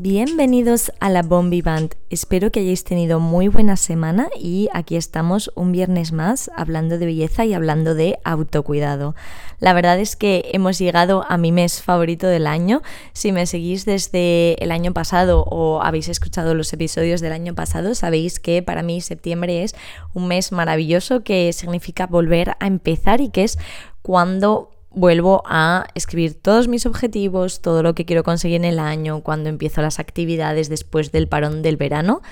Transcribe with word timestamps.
bienvenidos 0.00 0.92
a 1.00 1.10
la 1.10 1.22
Bombi 1.24 1.60
Band. 1.60 1.96
Espero 2.08 2.52
que 2.52 2.60
hayáis 2.60 2.84
tenido 2.84 3.18
muy 3.18 3.48
buena 3.48 3.76
semana 3.76 4.28
y 4.38 4.68
aquí 4.72 4.94
estamos 4.94 5.50
un 5.56 5.72
viernes 5.72 6.12
más 6.12 6.52
hablando 6.56 6.98
de 6.98 7.06
belleza 7.06 7.44
y 7.44 7.52
hablando 7.52 7.96
de 7.96 8.16
autocuidado. 8.22 9.16
La 9.58 9.72
verdad 9.72 9.98
es 9.98 10.14
que 10.14 10.50
hemos 10.52 10.78
llegado 10.78 11.24
a 11.28 11.36
mi 11.36 11.50
mes 11.50 11.82
favorito 11.82 12.28
del 12.28 12.46
año. 12.46 12.80
Si 13.12 13.32
me 13.32 13.44
seguís 13.46 13.86
desde 13.86 14.62
el 14.62 14.70
año 14.70 14.92
pasado 14.94 15.42
o 15.42 15.82
habéis 15.82 16.08
escuchado 16.08 16.54
los 16.54 16.72
episodios 16.72 17.20
del 17.20 17.32
año 17.32 17.56
pasado, 17.56 17.96
sabéis 17.96 18.38
que 18.38 18.62
para 18.62 18.84
mí 18.84 19.00
septiembre 19.00 19.64
es 19.64 19.74
un 20.14 20.28
mes 20.28 20.52
maravilloso 20.52 21.24
que 21.24 21.52
significa 21.52 22.06
volver 22.06 22.54
a 22.60 22.68
empezar 22.68 23.20
y 23.20 23.30
que 23.30 23.42
es 23.42 23.58
cuando 24.02 24.70
vuelvo 24.90 25.42
a 25.46 25.86
escribir 25.94 26.34
todos 26.34 26.68
mis 26.68 26.86
objetivos, 26.86 27.60
todo 27.60 27.82
lo 27.82 27.94
que 27.94 28.04
quiero 28.04 28.24
conseguir 28.24 28.56
en 28.56 28.64
el 28.64 28.78
año, 28.78 29.22
cuando 29.22 29.48
empiezo 29.48 29.82
las 29.82 29.98
actividades 29.98 30.68
después 30.68 31.12
del 31.12 31.28
parón 31.28 31.62
del 31.62 31.76
verano. 31.76 32.22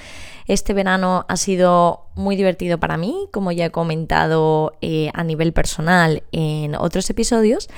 Este 0.46 0.72
verano 0.72 1.24
ha 1.28 1.36
sido 1.36 2.06
muy 2.14 2.36
divertido 2.36 2.78
para 2.78 2.96
mí, 2.96 3.28
como 3.32 3.52
ya 3.52 3.66
he 3.66 3.70
comentado 3.70 4.72
eh, 4.80 5.10
a 5.14 5.24
nivel 5.24 5.52
personal 5.52 6.22
en 6.32 6.74
otros 6.74 7.08
episodios, 7.10 7.68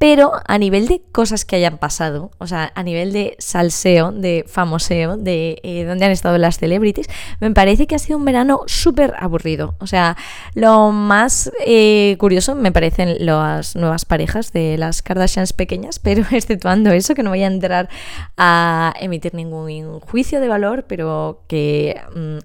pero 0.00 0.32
a 0.46 0.56
nivel 0.56 0.88
de 0.88 1.02
cosas 1.12 1.44
que 1.44 1.56
hayan 1.56 1.76
pasado, 1.76 2.30
o 2.38 2.46
sea, 2.46 2.72
a 2.74 2.82
nivel 2.82 3.12
de 3.12 3.36
salseo, 3.38 4.12
de 4.12 4.46
famoseo, 4.48 5.18
de 5.18 5.60
eh, 5.62 5.84
dónde 5.84 6.06
han 6.06 6.10
estado 6.10 6.38
las 6.38 6.56
celebrities, 6.56 7.06
me 7.38 7.50
parece 7.50 7.86
que 7.86 7.96
ha 7.96 7.98
sido 7.98 8.16
un 8.16 8.24
verano 8.24 8.62
súper 8.64 9.12
aburrido. 9.18 9.74
O 9.78 9.86
sea, 9.86 10.16
lo 10.54 10.90
más 10.90 11.52
eh, 11.66 12.16
curioso 12.18 12.54
me 12.54 12.72
parecen 12.72 13.26
las 13.26 13.76
nuevas 13.76 14.06
parejas 14.06 14.54
de 14.54 14.78
las 14.78 15.02
Kardashians 15.02 15.52
pequeñas, 15.52 15.98
pero 15.98 16.24
exceptuando 16.30 16.92
eso, 16.92 17.14
que 17.14 17.22
no 17.22 17.28
voy 17.28 17.42
a 17.42 17.48
entrar 17.48 17.90
a 18.38 18.94
emitir 19.00 19.34
ningún 19.34 20.00
juicio 20.00 20.40
de 20.40 20.48
valor, 20.48 20.86
pero 20.88 21.42
que 21.46 22.00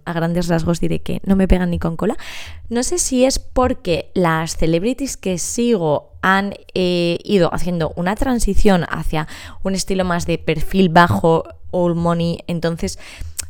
a 0.05 0.13
grandes 0.13 0.47
rasgos 0.47 0.79
diré 0.79 1.01
que 1.01 1.21
no 1.25 1.35
me 1.35 1.47
pegan 1.47 1.69
ni 1.71 1.79
con 1.79 1.97
cola. 1.97 2.17
No 2.69 2.83
sé 2.83 2.97
si 2.99 3.25
es 3.25 3.39
porque 3.39 4.11
las 4.13 4.57
celebrities 4.57 5.17
que 5.17 5.37
sigo 5.37 6.11
han 6.21 6.53
eh, 6.73 7.19
ido 7.23 7.53
haciendo 7.53 7.93
una 7.95 8.15
transición 8.15 8.85
hacia 8.89 9.27
un 9.63 9.75
estilo 9.75 10.05
más 10.05 10.25
de 10.25 10.37
perfil 10.37 10.89
bajo, 10.89 11.43
all 11.71 11.95
money, 11.95 12.39
entonces 12.47 12.99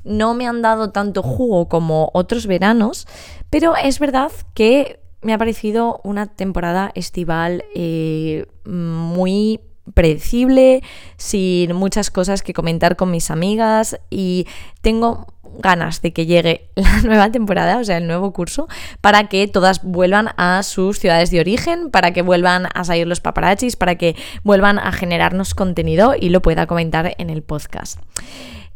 no 0.03 0.33
me 0.33 0.47
han 0.47 0.61
dado 0.61 0.91
tanto 0.91 1.23
jugo 1.23 1.67
como 1.67 2.11
otros 2.13 2.47
veranos, 2.47 3.07
pero 3.49 3.75
es 3.75 3.99
verdad 3.99 4.31
que 4.53 4.99
me 5.21 5.33
ha 5.33 5.37
parecido 5.37 5.99
una 6.03 6.27
temporada 6.27 6.91
estival 6.93 7.65
eh, 7.73 8.45
muy 8.65 9.59
predecible, 9.93 10.81
sin 11.17 11.75
muchas 11.75 12.09
cosas 12.11 12.41
que 12.41 12.53
comentar 12.53 12.95
con 12.95 13.11
mis 13.11 13.29
amigas 13.31 13.99
y 14.09 14.47
tengo 14.81 15.27
ganas 15.59 16.01
de 16.01 16.13
que 16.13 16.25
llegue 16.25 16.69
la 16.75 17.01
nueva 17.01 17.31
temporada, 17.31 17.77
o 17.77 17.83
sea, 17.83 17.97
el 17.97 18.07
nuevo 18.07 18.31
curso, 18.33 18.67
para 19.01 19.27
que 19.27 19.47
todas 19.47 19.83
vuelvan 19.83 20.29
a 20.37 20.63
sus 20.63 20.99
ciudades 20.99 21.31
de 21.31 21.39
origen, 21.39 21.91
para 21.91 22.11
que 22.11 22.21
vuelvan 22.21 22.67
a 22.73 22.83
salir 22.83 23.07
los 23.07 23.21
paparazzis, 23.21 23.75
para 23.75 23.95
que 23.95 24.15
vuelvan 24.43 24.79
a 24.79 24.91
generarnos 24.91 25.53
contenido 25.53 26.13
y 26.19 26.29
lo 26.29 26.41
pueda 26.41 26.67
comentar 26.67 27.15
en 27.17 27.29
el 27.29 27.43
podcast. 27.43 27.99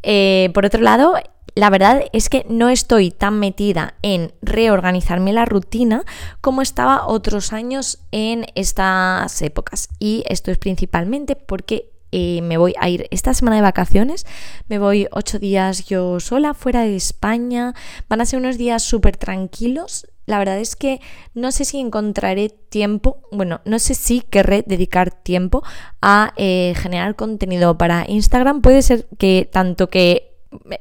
Eh, 0.01 0.49
por 0.53 0.65
otro 0.65 0.81
lado, 0.81 1.15
la 1.59 1.69
verdad 1.69 2.05
es 2.13 2.29
que 2.29 2.45
no 2.47 2.69
estoy 2.69 3.11
tan 3.11 3.37
metida 3.37 3.95
en 4.01 4.31
reorganizarme 4.41 5.33
la 5.33 5.43
rutina 5.43 6.05
como 6.39 6.61
estaba 6.61 7.05
otros 7.05 7.51
años 7.51 7.99
en 8.11 8.45
estas 8.55 9.41
épocas. 9.41 9.89
Y 9.99 10.23
esto 10.29 10.51
es 10.51 10.57
principalmente 10.57 11.35
porque 11.35 11.91
eh, 12.13 12.41
me 12.43 12.55
voy 12.55 12.75
a 12.79 12.87
ir 12.87 13.07
esta 13.11 13.33
semana 13.33 13.57
de 13.57 13.61
vacaciones, 13.61 14.25
me 14.69 14.79
voy 14.79 15.07
ocho 15.11 15.37
días 15.37 15.83
yo 15.85 16.21
sola 16.21 16.53
fuera 16.53 16.83
de 16.83 16.95
España, 16.95 17.73
van 18.07 18.21
a 18.21 18.25
ser 18.25 18.39
unos 18.39 18.57
días 18.57 18.81
súper 18.81 19.17
tranquilos. 19.17 20.07
La 20.27 20.39
verdad 20.39 20.59
es 20.59 20.77
que 20.77 21.01
no 21.33 21.51
sé 21.51 21.65
si 21.65 21.77
encontraré 21.77 22.47
tiempo, 22.47 23.17
bueno, 23.33 23.59
no 23.65 23.79
sé 23.79 23.95
si 23.95 24.21
querré 24.21 24.63
dedicar 24.65 25.11
tiempo 25.11 25.61
a 26.01 26.33
eh, 26.37 26.73
generar 26.77 27.17
contenido 27.17 27.77
para 27.77 28.05
Instagram. 28.07 28.61
Puede 28.61 28.81
ser 28.81 29.09
que 29.17 29.49
tanto 29.51 29.89
que 29.89 30.28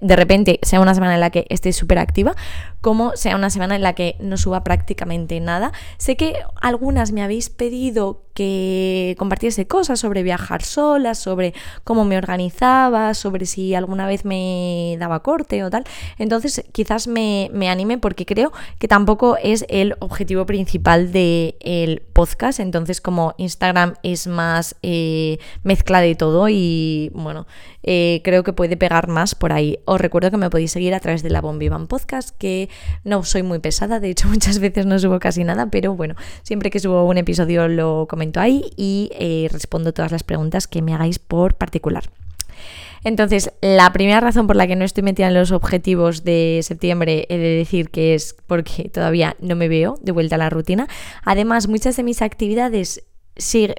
de 0.01 0.17
repente 0.17 0.59
sea 0.63 0.81
una 0.81 0.95
semana 0.95 1.15
en 1.15 1.21
la 1.21 1.31
que 1.31 1.47
esté 1.51 1.73
súper 1.73 1.99
activa, 1.99 2.35
como 2.81 3.17
sea 3.17 3.37
una 3.37 3.51
semana 3.51 3.77
en 3.77 3.83
la 3.83 3.95
que 3.95 4.17
no 4.21 4.37
suba 4.37 4.65
prácticamente 4.65 5.41
nada. 5.41 5.73
Sé 5.99 6.17
que 6.17 6.37
algunas 6.61 7.13
me 7.13 7.23
habéis 7.23 7.51
pedido 7.51 8.28
que 8.39 9.17
compartiese 9.19 9.67
cosas 9.67 9.99
sobre 9.99 10.23
viajar 10.23 10.63
sola, 10.63 11.17
sobre 11.17 11.55
cómo 11.83 12.05
me 12.05 12.17
organizaba, 12.17 13.13
sobre 13.15 13.47
si 13.47 13.75
alguna 13.75 14.07
vez 14.07 14.25
me 14.25 14.97
daba 15.01 15.25
corte 15.25 15.65
o 15.65 15.71
tal. 15.71 15.83
Entonces 16.19 16.63
quizás 16.71 17.09
me, 17.09 17.51
anime 17.69 17.99
porque 17.99 18.27
creo 18.27 18.53
que 18.79 18.87
tampoco 18.87 19.37
es 19.43 19.67
el 19.69 19.97
objetivo 19.99 20.47
principal 20.47 21.11
del 21.11 22.01
podcast. 22.13 22.61
Entonces 22.61 23.01
como 23.01 23.35
Instagram 23.39 23.95
es 24.05 24.29
más 24.29 24.77
eh, 24.83 25.39
mezcla 25.65 26.01
de 26.01 26.15
todo 26.15 26.49
y 26.49 27.11
bueno, 27.15 27.49
eh, 27.83 28.21
creo 28.23 28.45
que 28.45 28.53
puede 28.53 28.77
pegar 28.77 29.09
más 29.09 29.35
por 29.35 29.53
ahí. 29.53 29.81
Os 29.85 30.01
recuerdo 30.01 30.31
que 30.31 30.37
me 30.37 30.49
podéis 30.49 30.71
seguir 30.71 30.95
a 30.95 31.01
través 31.01 31.25
de 31.25 31.31
la 31.31 31.41
Bombivan 31.41 31.89
Podcast, 31.89 32.37
que 32.39 32.69
no 33.03 33.25
soy 33.25 33.43
muy 33.43 33.59
pesada, 33.59 33.99
de 33.99 34.11
hecho 34.11 34.29
muchas 34.29 34.61
veces 34.61 34.87
no 34.87 34.97
subo 35.01 35.19
casi 35.19 35.43
nada, 35.43 35.71
pero 35.71 35.97
bueno, 35.97 36.15
siempre 36.45 36.71
que 36.71 36.79
subo 36.79 37.05
un 37.05 37.19
episodio 37.19 37.67
lo 37.67 38.07
comento 38.09 38.28
ahí 38.37 38.71
y 38.77 39.11
eh, 39.15 39.49
respondo 39.51 39.93
todas 39.93 40.13
las 40.13 40.23
preguntas 40.23 40.67
que 40.67 40.83
me 40.83 40.95
hagáis 40.95 41.19
por 41.19 41.55
particular. 41.55 42.05
Entonces, 43.05 43.53
la 43.61 43.93
primera 43.93 44.21
razón 44.21 44.47
por 44.47 44.57
la 44.57 44.67
que 44.67 44.77
no 44.77 44.85
estoy 44.85 45.03
metida 45.03 45.29
en 45.29 45.35
los 45.35 45.53
objetivos 45.53 46.25
de 46.25 46.61
septiembre 46.63 47.27
he 47.29 47.39
de 47.39 47.57
decir 47.57 47.91
que 47.91 48.15
es 48.15 48.37
porque 48.47 48.89
todavía 48.89 49.37
no 49.41 49.57
me 49.57 49.69
veo 49.69 49.99
de 50.03 50.13
vuelta 50.13 50.35
a 50.35 50.39
la 50.39 50.51
rutina. 50.51 50.89
Además, 51.25 51.69
muchas 51.69 51.97
de 51.97 52.03
mis 52.03 52.23
actividades 52.23 53.05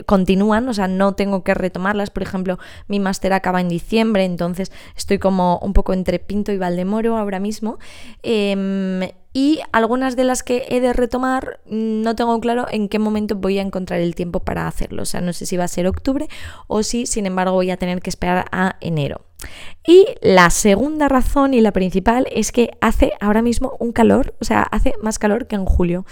continúan, 0.06 0.70
o 0.70 0.74
sea, 0.74 0.88
no 0.88 1.16
tengo 1.16 1.44
que 1.44 1.54
retomarlas. 1.54 2.10
Por 2.10 2.24
ejemplo, 2.24 2.60
mi 2.88 3.00
máster 3.00 3.34
acaba 3.34 3.62
en 3.62 3.68
diciembre, 3.68 4.24
entonces 4.24 4.72
estoy 4.96 5.20
como 5.20 5.60
un 5.60 5.74
poco 5.74 5.94
entre 5.94 6.20
Pinto 6.20 6.52
y 6.52 6.58
Valdemoro 6.58 7.18
ahora 7.18 7.40
mismo. 7.40 7.78
Em, 8.24 9.02
y 9.34 9.60
algunas 9.72 10.16
de 10.16 10.24
las 10.24 10.44
que 10.44 10.66
he 10.70 10.80
de 10.80 10.94
retomar 10.94 11.60
no 11.66 12.16
tengo 12.16 12.40
claro 12.40 12.66
en 12.70 12.90
qué 12.90 13.00
momento 13.00 13.36
voy 13.36 13.60
a 13.60 13.62
encontrar 13.62 14.00
el 14.00 14.16
tiempo 14.16 14.40
para 14.40 14.68
hacerlo. 14.68 15.04
O 15.04 15.06
sea, 15.06 15.22
no 15.22 15.34
sé 15.34 15.46
si 15.46 15.58
va 15.58 15.66
a 15.66 15.68
ser 15.68 15.88
octubre 15.88 16.28
o 16.68 16.84
si, 16.84 17.06
sin 17.06 17.26
embargo, 17.26 17.54
voy 17.54 17.70
a 17.72 17.78
tener 17.78 18.02
que 18.02 18.10
esperar 18.10 18.46
a 18.52 18.78
enero. 18.82 19.29
Y 19.88 20.06
la 20.22 20.50
segunda 20.50 21.08
razón 21.08 21.54
y 21.54 21.62
la 21.62 21.72
principal 21.72 22.28
es 22.32 22.52
que 22.52 22.72
hace 22.82 23.14
ahora 23.22 23.42
mismo 23.42 23.76
un 23.80 23.92
calor, 23.92 24.36
o 24.40 24.46
sea, 24.46 24.62
hace 24.62 24.94
más 25.02 25.18
calor 25.18 25.48
que 25.48 25.56
en 25.56 25.66
julio. 25.66 26.06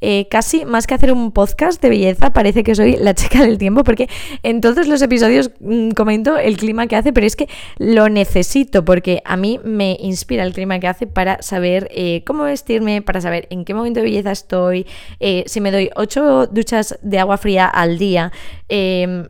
Eh, 0.00 0.28
casi 0.30 0.66
más 0.66 0.86
que 0.86 0.92
hacer 0.92 1.10
un 1.10 1.32
podcast 1.32 1.80
de 1.80 1.88
belleza, 1.88 2.34
parece 2.34 2.62
que 2.62 2.74
soy 2.74 2.96
la 2.96 3.14
chica 3.14 3.42
del 3.42 3.56
tiempo, 3.56 3.82
porque 3.82 4.08
en 4.42 4.60
todos 4.60 4.86
los 4.86 5.00
episodios 5.00 5.50
mm, 5.60 5.92
comento 5.92 6.36
el 6.36 6.58
clima 6.58 6.86
que 6.86 6.96
hace, 6.96 7.12
pero 7.12 7.26
es 7.26 7.34
que 7.34 7.48
lo 7.78 8.10
necesito, 8.10 8.84
porque 8.84 9.22
a 9.24 9.36
mí 9.38 9.58
me 9.64 9.96
inspira 9.98 10.44
el 10.44 10.52
clima 10.52 10.78
que 10.78 10.86
hace 10.86 11.06
para 11.06 11.40
saber 11.40 11.88
eh, 11.92 12.22
cómo 12.26 12.44
vestirme, 12.44 13.00
para 13.00 13.22
saber 13.22 13.48
en 13.48 13.64
qué 13.64 13.72
momento 13.72 14.00
de 14.00 14.04
belleza 14.04 14.32
estoy, 14.32 14.86
eh, 15.18 15.44
si 15.46 15.62
me 15.62 15.70
doy 15.70 15.90
ocho 15.96 16.46
duchas 16.46 16.98
de 17.00 17.18
agua 17.18 17.38
fría 17.38 17.66
al 17.66 17.96
día, 17.98 18.30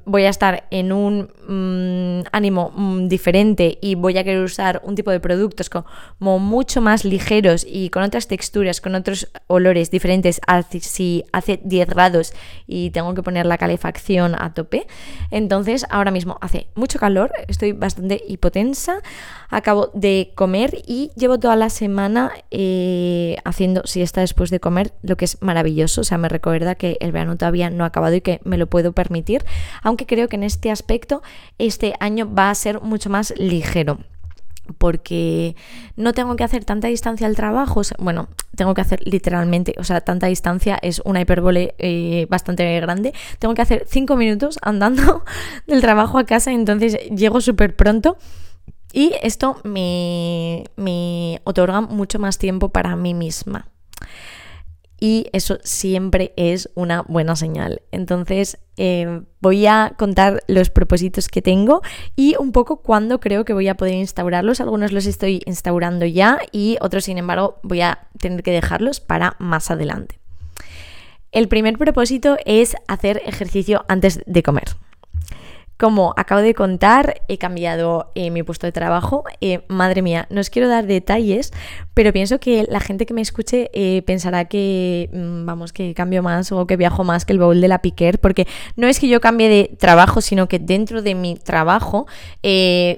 voy 0.05 0.25
a 0.25 0.31
estar 0.31 0.65
en 0.71 0.91
un 0.93 1.29
mm, 1.47 2.27
ánimo 2.33 2.73
mm, 2.75 3.09
diferente 3.09 3.44
y 3.83 3.95
voy 3.95 4.17
a 4.17 4.25
querer 4.25 4.43
usar 4.43 4.81
un 4.85 4.95
tipo 4.95 5.11
de 5.11 5.21
productos 5.21 5.69
como 5.69 6.39
mucho 6.39 6.81
más 6.81 7.05
ligeros 7.05 7.67
y 7.69 7.91
con 7.91 8.03
otras 8.03 8.27
texturas, 8.27 8.81
con 8.81 8.95
otros 8.95 9.29
olores 9.49 9.91
diferentes 9.91 10.41
si 10.81 11.25
hace 11.33 11.61
10 11.63 11.89
grados 11.89 12.33
y 12.67 12.91
tengo 12.91 13.13
que 13.15 13.23
poner 13.23 13.45
la 13.45 13.59
calefacción 13.59 14.35
a 14.35 14.55
tope. 14.55 14.87
Entonces 15.31 15.85
ahora 15.91 16.11
mismo 16.11 16.39
hace 16.41 16.69
mucho 16.75 16.99
calor, 16.99 17.33
estoy 17.49 17.73
bastante 17.73 18.23
hipotensa, 18.27 19.03
acabo 19.51 19.91
de 19.93 20.33
comer 20.35 20.79
y 20.87 21.11
llevo 21.17 21.39
toda 21.39 21.57
la 21.57 21.69
semana 21.69 22.33
eh, 22.51 23.37
haciendo 23.45 23.83
siesta 23.85 24.23
después 24.23 24.51
de 24.51 24.61
comer, 24.61 24.93
lo 25.03 25.17
que 25.17 25.27
es 25.27 25.43
maravilloso, 25.43 26.01
o 26.01 26.05
sea, 26.05 26.19
me 26.19 26.29
recuerda 26.29 26.75
que 26.75 26.97
el 27.01 27.13
verano 27.13 27.37
todavía 27.37 27.69
no 27.71 27.85
ha 27.85 27.89
acabado 27.89 28.15
y 28.15 28.21
que 28.21 28.41
me 28.45 28.57
lo 28.57 28.67
puedo 28.67 28.93
permitir, 28.93 29.45
aunque 29.83 30.07
creo 30.07 30.29
que 30.29 30.37
en 30.37 30.45
este 30.45 30.71
aspecto 30.71 31.23
este 31.59 31.95
año 32.01 32.33
va 32.33 32.51
a 32.51 32.55
ser 32.55 32.81
mucho 32.81 33.11
más 33.11 33.34
ligero 33.37 33.99
porque 34.79 35.57
no 35.97 36.13
tengo 36.13 36.37
que 36.37 36.45
hacer 36.45 36.65
tanta 36.65 36.89
distancia 36.89 37.27
al 37.27 37.37
trabajo, 37.37 37.83
bueno, 37.99 38.29
tengo 38.57 38.75
que 38.75 38.81
hacer 38.81 39.01
literalmente, 39.05 39.75
o 39.79 39.85
sea, 39.85 40.01
tanta 40.01 40.27
distancia 40.27 40.79
es 40.81 41.03
una 41.05 41.21
hipérbole 41.21 41.75
eh, 41.79 42.27
bastante 42.31 42.81
grande, 42.81 43.13
tengo 43.39 43.55
que 43.55 43.63
hacer 43.63 43.85
cinco 43.87 44.17
minutos 44.17 44.59
andando 44.63 45.25
del 45.67 45.81
trabajo 45.81 46.19
a 46.19 46.25
casa, 46.25 46.53
entonces 46.53 46.97
llego 47.11 47.41
súper 47.41 47.77
pronto 47.77 48.17
y 48.93 49.13
esto 49.23 49.61
me, 49.65 50.65
me 50.77 51.41
otorga 51.45 51.81
mucho 51.81 52.19
más 52.19 52.39
tiempo 52.39 52.71
para 52.71 52.97
mí 52.97 53.13
misma. 53.13 53.69
Y 55.05 55.27
eso 55.35 55.59
siempre 55.65 56.33
es 56.35 56.71
una 56.75 57.03
buena 57.03 57.37
señal. 57.37 57.83
Entonces 57.93 58.57
eh, 58.79 59.21
voy 59.43 59.67
a 59.67 59.93
contar 59.99 60.43
los 60.47 60.71
propósitos 60.71 61.29
que 61.29 61.43
tengo 61.43 61.83
y 62.17 62.37
un 62.39 62.53
poco 62.53 62.79
cuándo 62.79 63.21
creo 63.21 63.45
que 63.45 63.53
voy 63.53 63.69
a 63.69 63.75
poder 63.75 63.97
instaurarlos. 63.97 64.63
Algunos 64.63 64.93
los 64.93 65.05
estoy 65.05 65.43
instaurando 65.45 66.07
ya 66.07 66.39
y 66.53 66.79
otros, 66.81 67.05
sin 67.05 67.19
embargo, 67.19 67.61
voy 67.63 67.83
a 67.83 68.09
tener 68.19 68.43
que 68.43 68.51
dejarlos 68.51 69.01
para 69.01 69.37
más 69.39 69.71
adelante. 69.71 70.19
El 71.33 71.49
primer 71.49 71.77
propósito 71.77 72.39
es 72.47 72.75
hacer 72.89 73.21
ejercicio 73.27 73.85
antes 73.89 74.23
de 74.25 74.43
comer. 74.43 74.75
Como 75.79 76.15
acabo 76.17 76.41
de 76.41 76.55
contar, 76.55 77.23
he 77.27 77.37
cambiado 77.37 78.13
eh, 78.15 78.31
mi 78.31 78.43
puesto 78.43 78.67
de 78.67 78.73
trabajo. 78.73 79.25
Eh, 79.41 79.65
madre 79.69 80.03
mía, 80.03 80.27
no 80.31 80.41
os 80.41 80.51
quiero 80.51 80.69
dar 80.69 80.87
detalles, 80.87 81.53
pero 81.95 82.13
pienso 82.13 82.39
que 82.39 82.65
la 82.69 82.79
gente 82.79 83.07
que 83.07 83.15
me 83.15 83.21
escuche 83.21 83.71
eh, 83.75 84.03
pensará 84.03 84.45
que, 84.45 85.11
mm, 85.13 85.45
vamos, 85.45 85.73
que 85.73 85.93
cambio 85.95 86.23
más 86.23 86.53
o 86.53 86.67
que 86.67 86.77
viajo 86.77 87.03
más 87.03 87.25
que 87.25 87.33
el 87.33 87.41
baúl 87.41 87.61
de 87.61 87.69
la 87.69 87.83
Piquer, 87.83 88.21
porque 88.21 88.47
no 88.77 88.87
es 88.87 89.01
que 89.01 89.09
yo 89.09 89.21
cambie 89.21 89.49
de 89.49 89.77
trabajo, 89.77 90.21
sino 90.21 90.47
que 90.49 90.61
dentro 90.61 91.03
de 91.03 91.15
mi 91.15 91.35
trabajo 91.37 92.07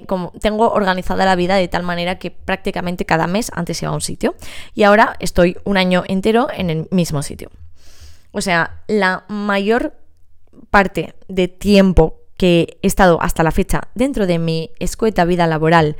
como 0.07 0.33
tengo 0.41 0.71
organizada 0.71 1.25
la 1.25 1.37
vida 1.37 1.57
de 1.57 1.69
tal 1.69 1.83
manera 1.83 2.19
que 2.19 2.31
prácticamente 2.31 3.05
cada 3.05 3.27
mes 3.27 3.51
antes 3.55 3.81
iba 3.83 3.91
a 3.91 3.95
un 3.95 4.01
sitio 4.01 4.35
y 4.75 4.83
ahora 4.83 5.17
estoy 5.21 5.57
un 5.65 5.77
año 5.77 6.05
entero 6.07 6.49
en 6.55 6.71
el 6.71 6.89
mismo 6.91 7.23
sitio. 7.23 7.51
O 8.33 8.41
sea, 8.41 8.83
la 8.87 9.25
mayor 9.29 9.95
parte 10.71 11.15
de 11.29 11.49
tiempo 11.49 12.26
que 12.37 12.79
he 12.83 12.87
estado 12.87 13.21
hasta 13.23 13.43
la 13.43 13.51
fecha 13.51 13.89
dentro 13.95 14.27
de 14.27 14.39
mi 14.39 14.71
escueta 14.79 15.25
vida 15.25 15.47
laboral 15.47 15.97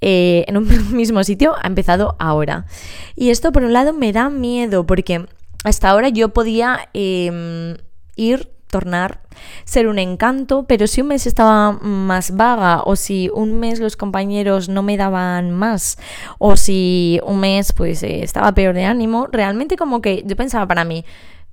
eh, 0.00 0.44
en 0.48 0.56
un 0.56 0.68
mismo 0.96 1.24
sitio 1.24 1.54
ha 1.60 1.66
empezado 1.66 2.16
ahora. 2.18 2.66
Y 3.16 3.30
esto 3.30 3.52
por 3.52 3.64
un 3.64 3.72
lado 3.72 3.92
me 3.92 4.12
da 4.12 4.30
miedo 4.30 4.86
porque 4.86 5.26
hasta 5.64 5.90
ahora 5.90 6.08
yo 6.08 6.30
podía 6.30 6.88
em, 6.94 7.76
ir 8.16 8.50
tornar, 8.70 9.20
ser 9.64 9.88
un 9.88 9.98
encanto, 9.98 10.64
pero 10.66 10.86
si 10.86 11.00
un 11.00 11.08
mes 11.08 11.26
estaba 11.26 11.72
más 11.72 12.36
vaga 12.36 12.82
o 12.84 12.96
si 12.96 13.28
un 13.34 13.58
mes 13.58 13.80
los 13.80 13.96
compañeros 13.96 14.68
no 14.68 14.82
me 14.82 14.96
daban 14.96 15.50
más 15.50 15.98
o 16.38 16.56
si 16.56 17.20
un 17.24 17.40
mes 17.40 17.72
pues 17.72 18.02
eh, 18.02 18.22
estaba 18.22 18.52
peor 18.52 18.74
de 18.74 18.84
ánimo, 18.84 19.26
realmente 19.26 19.76
como 19.76 20.00
que 20.00 20.22
yo 20.24 20.36
pensaba 20.36 20.66
para 20.66 20.84
mí, 20.84 21.04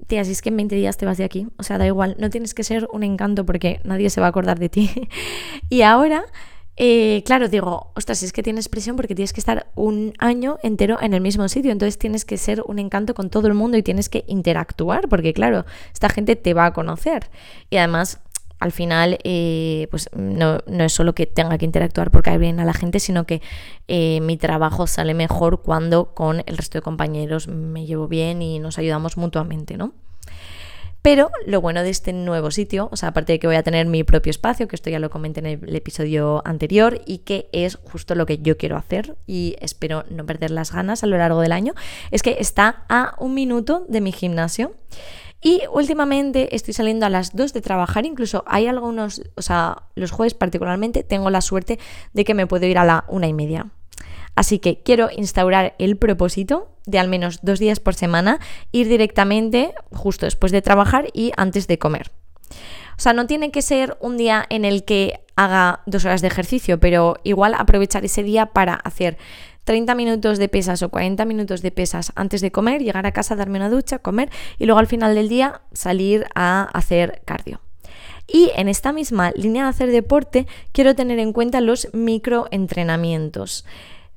tía, 0.07 0.23
si 0.23 0.31
es 0.31 0.41
que 0.41 0.49
en 0.49 0.57
20 0.57 0.75
días 0.75 0.97
te 0.97 1.05
vas 1.05 1.17
de 1.17 1.23
aquí, 1.23 1.47
o 1.57 1.63
sea, 1.63 1.77
da 1.77 1.85
igual, 1.85 2.15
no 2.19 2.29
tienes 2.29 2.53
que 2.53 2.63
ser 2.63 2.87
un 2.91 3.03
encanto 3.03 3.45
porque 3.45 3.81
nadie 3.83 4.09
se 4.09 4.21
va 4.21 4.27
a 4.27 4.29
acordar 4.29 4.59
de 4.59 4.69
ti. 4.69 4.89
y 5.69 5.81
ahora, 5.81 6.25
eh, 6.79 7.23
claro, 7.25 7.49
digo, 7.49 7.91
ostras, 7.95 8.21
es 8.21 8.31
que 8.31 8.43
tienes 8.43 8.69
presión 8.69 8.95
porque 8.95 9.15
tienes 9.15 9.33
que 9.33 9.39
estar 9.39 9.71
un 9.75 10.13
año 10.19 10.59
entero 10.61 10.99
en 11.01 11.13
el 11.13 11.21
mismo 11.21 11.49
sitio, 11.49 11.71
entonces 11.71 11.97
tienes 11.97 12.23
que 12.23 12.37
ser 12.37 12.61
un 12.67 12.77
encanto 12.77 13.15
con 13.15 13.31
todo 13.31 13.47
el 13.47 13.55
mundo 13.55 13.77
y 13.77 13.83
tienes 13.83 14.09
que 14.09 14.23
interactuar, 14.27 15.09
porque 15.09 15.33
claro, 15.33 15.65
esta 15.91 16.09
gente 16.09 16.35
te 16.35 16.53
va 16.53 16.67
a 16.67 16.73
conocer. 16.73 17.29
Y 17.71 17.77
además, 17.77 18.19
al 18.59 18.71
final, 18.71 19.19
eh, 19.23 19.87
pues 19.91 20.09
no, 20.15 20.59
es 20.67 20.93
solo 20.93 21.13
que 21.13 21.25
tenga 21.25 21.57
que 21.57 21.65
interactuar 21.65 22.11
porque 22.11 22.27
caer 22.27 22.39
bien 22.39 22.59
a 22.59 22.65
la 22.65 22.73
gente, 22.73 22.99
sino 22.99 23.25
que 23.25 23.41
eh, 23.87 24.19
mi 24.21 24.37
trabajo 24.37 24.87
sale 24.87 25.13
mejor 25.13 25.61
cuando 25.61 26.13
con 26.13 26.43
el 26.45 26.57
resto 26.57 26.77
de 26.77 26.81
compañeros 26.81 27.47
me 27.47 27.85
llevo 27.85 28.07
bien 28.07 28.41
y 28.41 28.59
nos 28.59 28.77
ayudamos 28.77 29.17
mutuamente, 29.17 29.77
¿no? 29.77 29.93
Pero 31.07 31.31
lo 31.45 31.61
bueno 31.61 31.83
de 31.83 31.89
este 31.89 32.11
nuevo 32.11 32.51
sitio, 32.51 32.89
o 32.91 32.97
sea, 32.97 33.09
aparte 33.09 33.31
de 33.31 33.39
que 33.39 33.47
voy 33.47 33.55
a 33.55 33.63
tener 33.63 33.85
mi 33.85 34.03
propio 34.03 34.29
espacio, 34.29 34.67
que 34.67 34.75
esto 34.75 34.89
ya 34.89 34.99
lo 34.99 35.09
comenté 35.09 35.39
en 35.39 35.45
el 35.45 35.75
episodio 35.75 36.41
anterior, 36.43 36.99
y 37.05 37.19
que 37.19 37.47
es 37.53 37.77
justo 37.89 38.13
lo 38.13 38.25
que 38.25 38.39
yo 38.39 38.57
quiero 38.57 38.75
hacer 38.75 39.15
y 39.25 39.55
espero 39.61 40.03
no 40.09 40.25
perder 40.25 40.51
las 40.51 40.73
ganas 40.73 41.03
a 41.03 41.07
lo 41.07 41.17
largo 41.17 41.39
del 41.39 41.53
año, 41.53 41.75
es 42.11 42.23
que 42.23 42.35
está 42.39 42.83
a 42.89 43.15
un 43.19 43.35
minuto 43.35 43.85
de 43.87 44.01
mi 44.01 44.11
gimnasio. 44.11 44.73
Y 45.41 45.61
últimamente 45.71 46.55
estoy 46.55 46.73
saliendo 46.73 47.05
a 47.05 47.09
las 47.09 47.35
2 47.35 47.53
de 47.53 47.61
trabajar, 47.61 48.05
incluso 48.05 48.43
hay 48.47 48.67
algunos, 48.67 49.21
o 49.35 49.41
sea, 49.41 49.83
los 49.95 50.11
jueves 50.11 50.33
particularmente 50.33 51.03
tengo 51.03 51.29
la 51.29 51.41
suerte 51.41 51.79
de 52.13 52.23
que 52.23 52.33
me 52.33 52.47
puedo 52.47 52.65
ir 52.65 52.77
a 52.77 52.85
la 52.85 53.05
una 53.07 53.27
y 53.27 53.33
media. 53.33 53.67
Así 54.35 54.59
que 54.59 54.81
quiero 54.83 55.09
instaurar 55.15 55.75
el 55.79 55.97
propósito 55.97 56.69
de 56.85 56.99
al 56.99 57.07
menos 57.07 57.39
dos 57.41 57.59
días 57.59 57.79
por 57.79 57.95
semana 57.95 58.39
ir 58.71 58.87
directamente 58.87 59.73
justo 59.91 60.25
después 60.25 60.51
de 60.51 60.61
trabajar 60.61 61.07
y 61.13 61.31
antes 61.37 61.67
de 61.67 61.79
comer. 61.79 62.11
O 62.97 62.99
sea, 62.99 63.13
no 63.13 63.27
tiene 63.27 63.51
que 63.51 63.61
ser 63.61 63.97
un 63.99 64.17
día 64.17 64.45
en 64.49 64.65
el 64.65 64.85
que 64.85 65.21
haga 65.35 65.81
dos 65.85 66.05
horas 66.05 66.21
de 66.21 66.27
ejercicio, 66.27 66.79
pero 66.79 67.17
igual 67.23 67.53
aprovechar 67.53 68.05
ese 68.05 68.23
día 68.23 68.47
para 68.47 68.73
hacer 68.73 69.17
30 69.67 69.95
minutos 69.95 70.37
de 70.37 70.47
pesas 70.47 70.81
o 70.81 70.87
40 70.87 71.25
minutos 71.25 71.61
de 71.61 71.71
pesas 71.71 72.13
antes 72.15 72.39
de 72.39 72.53
comer, 72.53 72.81
llegar 72.81 73.05
a 73.05 73.11
casa, 73.11 73.35
darme 73.35 73.57
una 73.57 73.69
ducha, 73.69 73.99
comer 73.99 74.29
y 74.57 74.65
luego 74.65 74.79
al 74.79 74.87
final 74.87 75.13
del 75.13 75.27
día 75.27 75.59
salir 75.73 76.25
a 76.35 76.69
hacer 76.73 77.21
cardio. 77.25 77.59
Y 78.31 78.49
en 78.55 78.69
esta 78.69 78.93
misma 78.93 79.31
línea 79.35 79.63
de 79.63 79.69
hacer 79.69 79.91
deporte 79.91 80.47
quiero 80.71 80.95
tener 80.95 81.19
en 81.19 81.33
cuenta 81.33 81.59
los 81.59 81.93
microentrenamientos. 81.93 83.65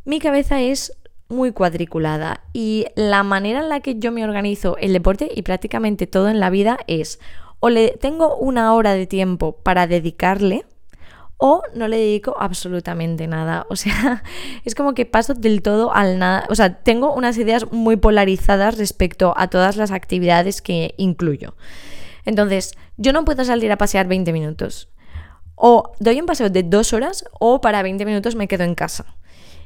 Mi 0.04 0.20
cabeza 0.20 0.60
es 0.60 0.96
muy 1.28 1.50
cuadriculada 1.50 2.44
y 2.52 2.86
la 2.94 3.24
manera 3.24 3.58
en 3.58 3.70
la 3.70 3.80
que 3.80 3.98
yo 3.98 4.12
me 4.12 4.22
organizo 4.22 4.76
el 4.76 4.92
deporte 4.92 5.32
y 5.34 5.42
prácticamente 5.42 6.06
todo 6.06 6.28
en 6.28 6.38
la 6.38 6.50
vida 6.50 6.78
es 6.86 7.18
o 7.58 7.70
le 7.70 7.96
tengo 7.98 8.36
una 8.36 8.72
hora 8.72 8.94
de 8.94 9.08
tiempo 9.08 9.56
para 9.64 9.88
dedicarle 9.88 10.64
o 11.40 11.62
no 11.74 11.88
le 11.88 11.96
dedico 11.96 12.36
absolutamente 12.38 13.26
nada. 13.26 13.66
O 13.70 13.76
sea, 13.76 14.22
es 14.64 14.74
como 14.74 14.94
que 14.94 15.06
paso 15.06 15.34
del 15.34 15.62
todo 15.62 15.92
al 15.92 16.18
nada. 16.18 16.46
O 16.50 16.54
sea, 16.54 16.82
tengo 16.82 17.14
unas 17.14 17.38
ideas 17.38 17.72
muy 17.72 17.96
polarizadas 17.96 18.76
respecto 18.76 19.32
a 19.36 19.48
todas 19.48 19.76
las 19.76 19.90
actividades 19.90 20.60
que 20.60 20.94
incluyo. 20.98 21.54
Entonces, 22.26 22.74
yo 22.98 23.14
no 23.14 23.24
puedo 23.24 23.44
salir 23.44 23.72
a 23.72 23.78
pasear 23.78 24.06
20 24.06 24.32
minutos. 24.34 24.90
O 25.54 25.94
doy 25.98 26.20
un 26.20 26.26
paseo 26.26 26.50
de 26.50 26.62
dos 26.62 26.92
horas 26.92 27.24
o 27.38 27.62
para 27.62 27.82
20 27.82 28.04
minutos 28.04 28.34
me 28.36 28.46
quedo 28.46 28.64
en 28.64 28.74
casa. 28.74 29.16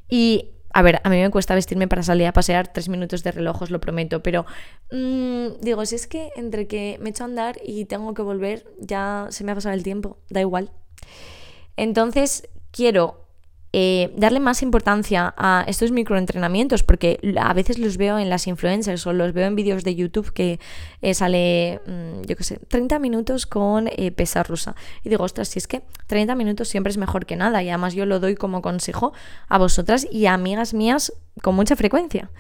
Y 0.08 0.52
a 0.72 0.82
ver, 0.82 1.00
a 1.02 1.10
mí 1.10 1.20
me 1.20 1.30
cuesta 1.30 1.56
vestirme 1.56 1.88
para 1.88 2.04
salir 2.04 2.26
a 2.28 2.32
pasear 2.32 2.72
tres 2.72 2.88
minutos 2.88 3.24
de 3.24 3.32
reloj, 3.32 3.62
os 3.62 3.70
lo 3.70 3.80
prometo, 3.80 4.22
pero 4.22 4.44
mm, 4.90 5.60
digo, 5.60 5.86
si 5.86 5.94
es 5.94 6.08
que 6.08 6.30
entre 6.34 6.66
que 6.66 6.98
me 7.00 7.10
echo 7.10 7.22
a 7.22 7.26
andar 7.26 7.56
y 7.64 7.84
tengo 7.84 8.12
que 8.12 8.22
volver, 8.22 8.66
ya 8.80 9.28
se 9.30 9.44
me 9.44 9.52
ha 9.52 9.54
pasado 9.54 9.74
el 9.74 9.84
tiempo, 9.84 10.18
da 10.30 10.40
igual. 10.40 10.72
Entonces, 11.76 12.48
quiero 12.70 13.24
eh, 13.76 14.12
darle 14.16 14.38
más 14.38 14.62
importancia 14.62 15.34
a 15.36 15.64
estos 15.66 15.90
microentrenamientos 15.90 16.84
porque 16.84 17.18
a 17.36 17.52
veces 17.54 17.76
los 17.80 17.96
veo 17.96 18.20
en 18.20 18.30
las 18.30 18.46
influencers 18.46 19.04
o 19.08 19.12
los 19.12 19.32
veo 19.32 19.48
en 19.48 19.56
vídeos 19.56 19.82
de 19.82 19.96
YouTube 19.96 20.32
que 20.32 20.60
eh, 21.02 21.12
sale, 21.12 21.80
mm, 21.84 22.22
yo 22.22 22.36
qué 22.36 22.44
sé, 22.44 22.60
30 22.68 23.00
minutos 23.00 23.46
con 23.46 23.88
eh, 23.88 24.12
pesa 24.12 24.44
rusa. 24.44 24.76
Y 25.02 25.08
digo, 25.08 25.24
ostras, 25.24 25.48
si 25.48 25.58
es 25.58 25.66
que 25.66 25.82
30 26.06 26.36
minutos 26.36 26.68
siempre 26.68 26.92
es 26.92 26.98
mejor 26.98 27.26
que 27.26 27.34
nada 27.34 27.64
y 27.64 27.68
además 27.68 27.94
yo 27.94 28.06
lo 28.06 28.20
doy 28.20 28.36
como 28.36 28.62
consejo 28.62 29.12
a 29.48 29.58
vosotras 29.58 30.06
y 30.08 30.26
a 30.26 30.34
amigas 30.34 30.72
mías 30.72 31.12
con 31.42 31.56
mucha 31.56 31.74
frecuencia. 31.74 32.30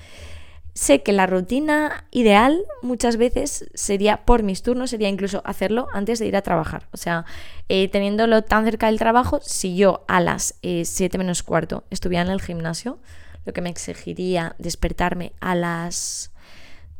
Sé 0.74 1.04
que 1.04 1.12
la 1.12 1.26
rutina 1.28 2.04
ideal 2.10 2.64
muchas 2.82 3.16
veces 3.16 3.70
sería, 3.74 4.24
por 4.24 4.42
mis 4.42 4.64
turnos, 4.64 4.90
sería 4.90 5.08
incluso 5.08 5.40
hacerlo 5.44 5.86
antes 5.94 6.18
de 6.18 6.26
ir 6.26 6.36
a 6.36 6.42
trabajar. 6.42 6.88
O 6.92 6.96
sea, 6.96 7.24
eh, 7.68 7.88
teniéndolo 7.88 8.42
tan 8.42 8.64
cerca 8.64 8.88
del 8.88 8.98
trabajo, 8.98 9.38
si 9.40 9.76
yo 9.76 10.04
a 10.08 10.20
las 10.20 10.58
7 10.62 11.04
eh, 11.04 11.18
menos 11.18 11.44
cuarto 11.44 11.84
estuviera 11.90 12.24
en 12.24 12.30
el 12.30 12.42
gimnasio, 12.42 12.98
lo 13.44 13.52
que 13.52 13.60
me 13.60 13.70
exigiría 13.70 14.56
despertarme 14.58 15.32
a 15.40 15.54
las 15.54 16.32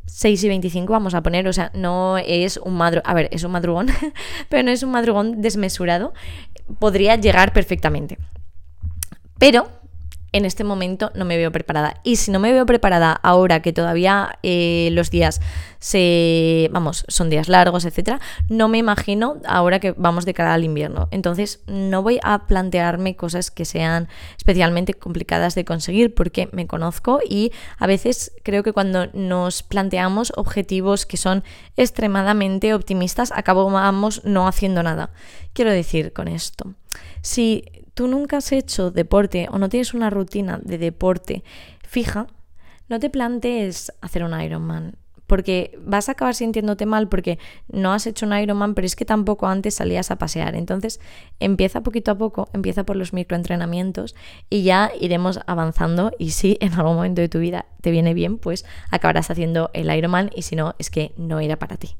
6 0.06 0.44
y 0.44 0.48
25, 0.48 0.92
vamos 0.92 1.14
a 1.14 1.22
poner, 1.24 1.48
o 1.48 1.52
sea, 1.52 1.72
no 1.74 2.16
es 2.18 2.58
un 2.58 2.74
madrugón, 2.74 3.10
a 3.10 3.14
ver, 3.14 3.28
es 3.32 3.42
un 3.42 3.50
madrugón, 3.50 3.88
pero 4.48 4.62
no 4.62 4.70
es 4.70 4.84
un 4.84 4.92
madrugón 4.92 5.40
desmesurado, 5.40 6.14
podría 6.78 7.16
llegar 7.16 7.52
perfectamente. 7.52 8.18
Pero 9.38 9.68
en 10.34 10.44
este 10.44 10.64
momento 10.64 11.12
no 11.14 11.24
me 11.24 11.36
veo 11.36 11.52
preparada. 11.52 12.00
Y 12.02 12.16
si 12.16 12.32
no 12.32 12.40
me 12.40 12.52
veo 12.52 12.66
preparada 12.66 13.12
ahora 13.12 13.62
que 13.62 13.72
todavía 13.72 14.40
eh, 14.42 14.88
los 14.90 15.10
días 15.10 15.40
se, 15.78 16.68
vamos, 16.72 17.04
son 17.06 17.30
días 17.30 17.48
largos, 17.48 17.84
etcétera, 17.84 18.20
no 18.48 18.66
me 18.66 18.78
imagino 18.78 19.36
ahora 19.46 19.78
que 19.78 19.92
vamos 19.92 20.24
de 20.24 20.34
cara 20.34 20.52
al 20.52 20.64
invierno. 20.64 21.06
Entonces, 21.12 21.60
no 21.68 22.02
voy 22.02 22.18
a 22.24 22.48
plantearme 22.48 23.14
cosas 23.14 23.52
que 23.52 23.64
sean 23.64 24.08
especialmente 24.36 24.94
complicadas 24.94 25.54
de 25.54 25.64
conseguir 25.64 26.14
porque 26.14 26.48
me 26.50 26.66
conozco 26.66 27.20
y 27.24 27.52
a 27.78 27.86
veces 27.86 28.32
creo 28.42 28.64
que 28.64 28.72
cuando 28.72 29.06
nos 29.12 29.62
planteamos 29.62 30.32
objetivos 30.34 31.06
que 31.06 31.16
son 31.16 31.44
extremadamente 31.76 32.74
optimistas, 32.74 33.30
acabamos 33.30 34.24
no 34.24 34.48
haciendo 34.48 34.82
nada. 34.82 35.10
Quiero 35.52 35.70
decir 35.70 36.12
con 36.12 36.26
esto, 36.26 36.74
si 37.22 37.83
tú 37.94 38.08
nunca 38.08 38.38
has 38.38 38.52
hecho 38.52 38.90
deporte 38.90 39.48
o 39.50 39.58
no 39.58 39.68
tienes 39.68 39.94
una 39.94 40.10
rutina 40.10 40.60
de 40.62 40.78
deporte 40.78 41.44
fija, 41.82 42.26
no 42.88 43.00
te 43.00 43.10
plantees 43.10 43.92
hacer 44.00 44.24
un 44.24 44.38
Ironman. 44.38 44.96
porque 45.26 45.78
vas 45.80 46.10
a 46.10 46.12
acabar 46.12 46.34
sintiéndote 46.34 46.84
mal 46.84 47.08
porque 47.08 47.38
no 47.68 47.94
has 47.94 48.06
hecho 48.06 48.26
un 48.26 48.36
Ironman, 48.36 48.74
pero 48.74 48.84
es 48.84 48.94
que 48.94 49.06
tampoco 49.06 49.46
antes 49.46 49.74
salías 49.74 50.10
a 50.10 50.18
pasear. 50.18 50.54
Entonces, 50.54 51.00
empieza 51.40 51.82
poquito 51.82 52.10
a 52.10 52.18
poco, 52.18 52.50
empieza 52.52 52.84
por 52.84 52.96
los 52.96 53.14
microentrenamientos 53.14 54.14
y 54.50 54.64
ya 54.64 54.92
iremos 55.00 55.40
avanzando 55.46 56.12
y 56.18 56.32
si 56.32 56.58
en 56.60 56.74
algún 56.74 56.96
momento 56.96 57.22
de 57.22 57.30
tu 57.30 57.38
vida 57.38 57.64
te 57.80 57.90
viene 57.90 58.12
bien, 58.12 58.36
pues 58.36 58.66
acabarás 58.90 59.30
haciendo 59.30 59.70
el 59.72 59.90
Ironman 59.90 60.30
y 60.36 60.42
si 60.42 60.56
no, 60.56 60.74
es 60.78 60.90
que 60.90 61.14
no 61.16 61.40
era 61.40 61.56
para 61.56 61.78
ti. 61.78 61.96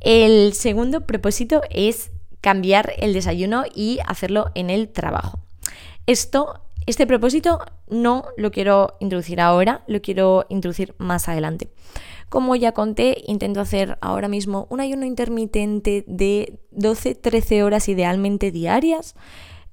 El 0.00 0.54
segundo 0.54 1.06
propósito 1.06 1.60
es 1.68 2.10
cambiar 2.46 2.92
el 2.98 3.12
desayuno 3.12 3.64
y 3.74 3.98
hacerlo 4.06 4.52
en 4.54 4.70
el 4.70 4.88
trabajo. 4.90 5.40
Esto, 6.06 6.60
este 6.86 7.04
propósito 7.04 7.58
no 7.88 8.26
lo 8.36 8.52
quiero 8.52 8.94
introducir 9.00 9.40
ahora, 9.40 9.82
lo 9.88 10.00
quiero 10.00 10.46
introducir 10.48 10.94
más 10.96 11.28
adelante. 11.28 11.70
Como 12.28 12.54
ya 12.54 12.70
conté, 12.70 13.20
intento 13.26 13.60
hacer 13.60 13.98
ahora 14.00 14.28
mismo 14.28 14.68
un 14.70 14.78
ayuno 14.78 15.04
intermitente 15.06 16.04
de 16.06 16.60
12-13 16.70 17.64
horas 17.64 17.88
idealmente 17.88 18.52
diarias. 18.52 19.16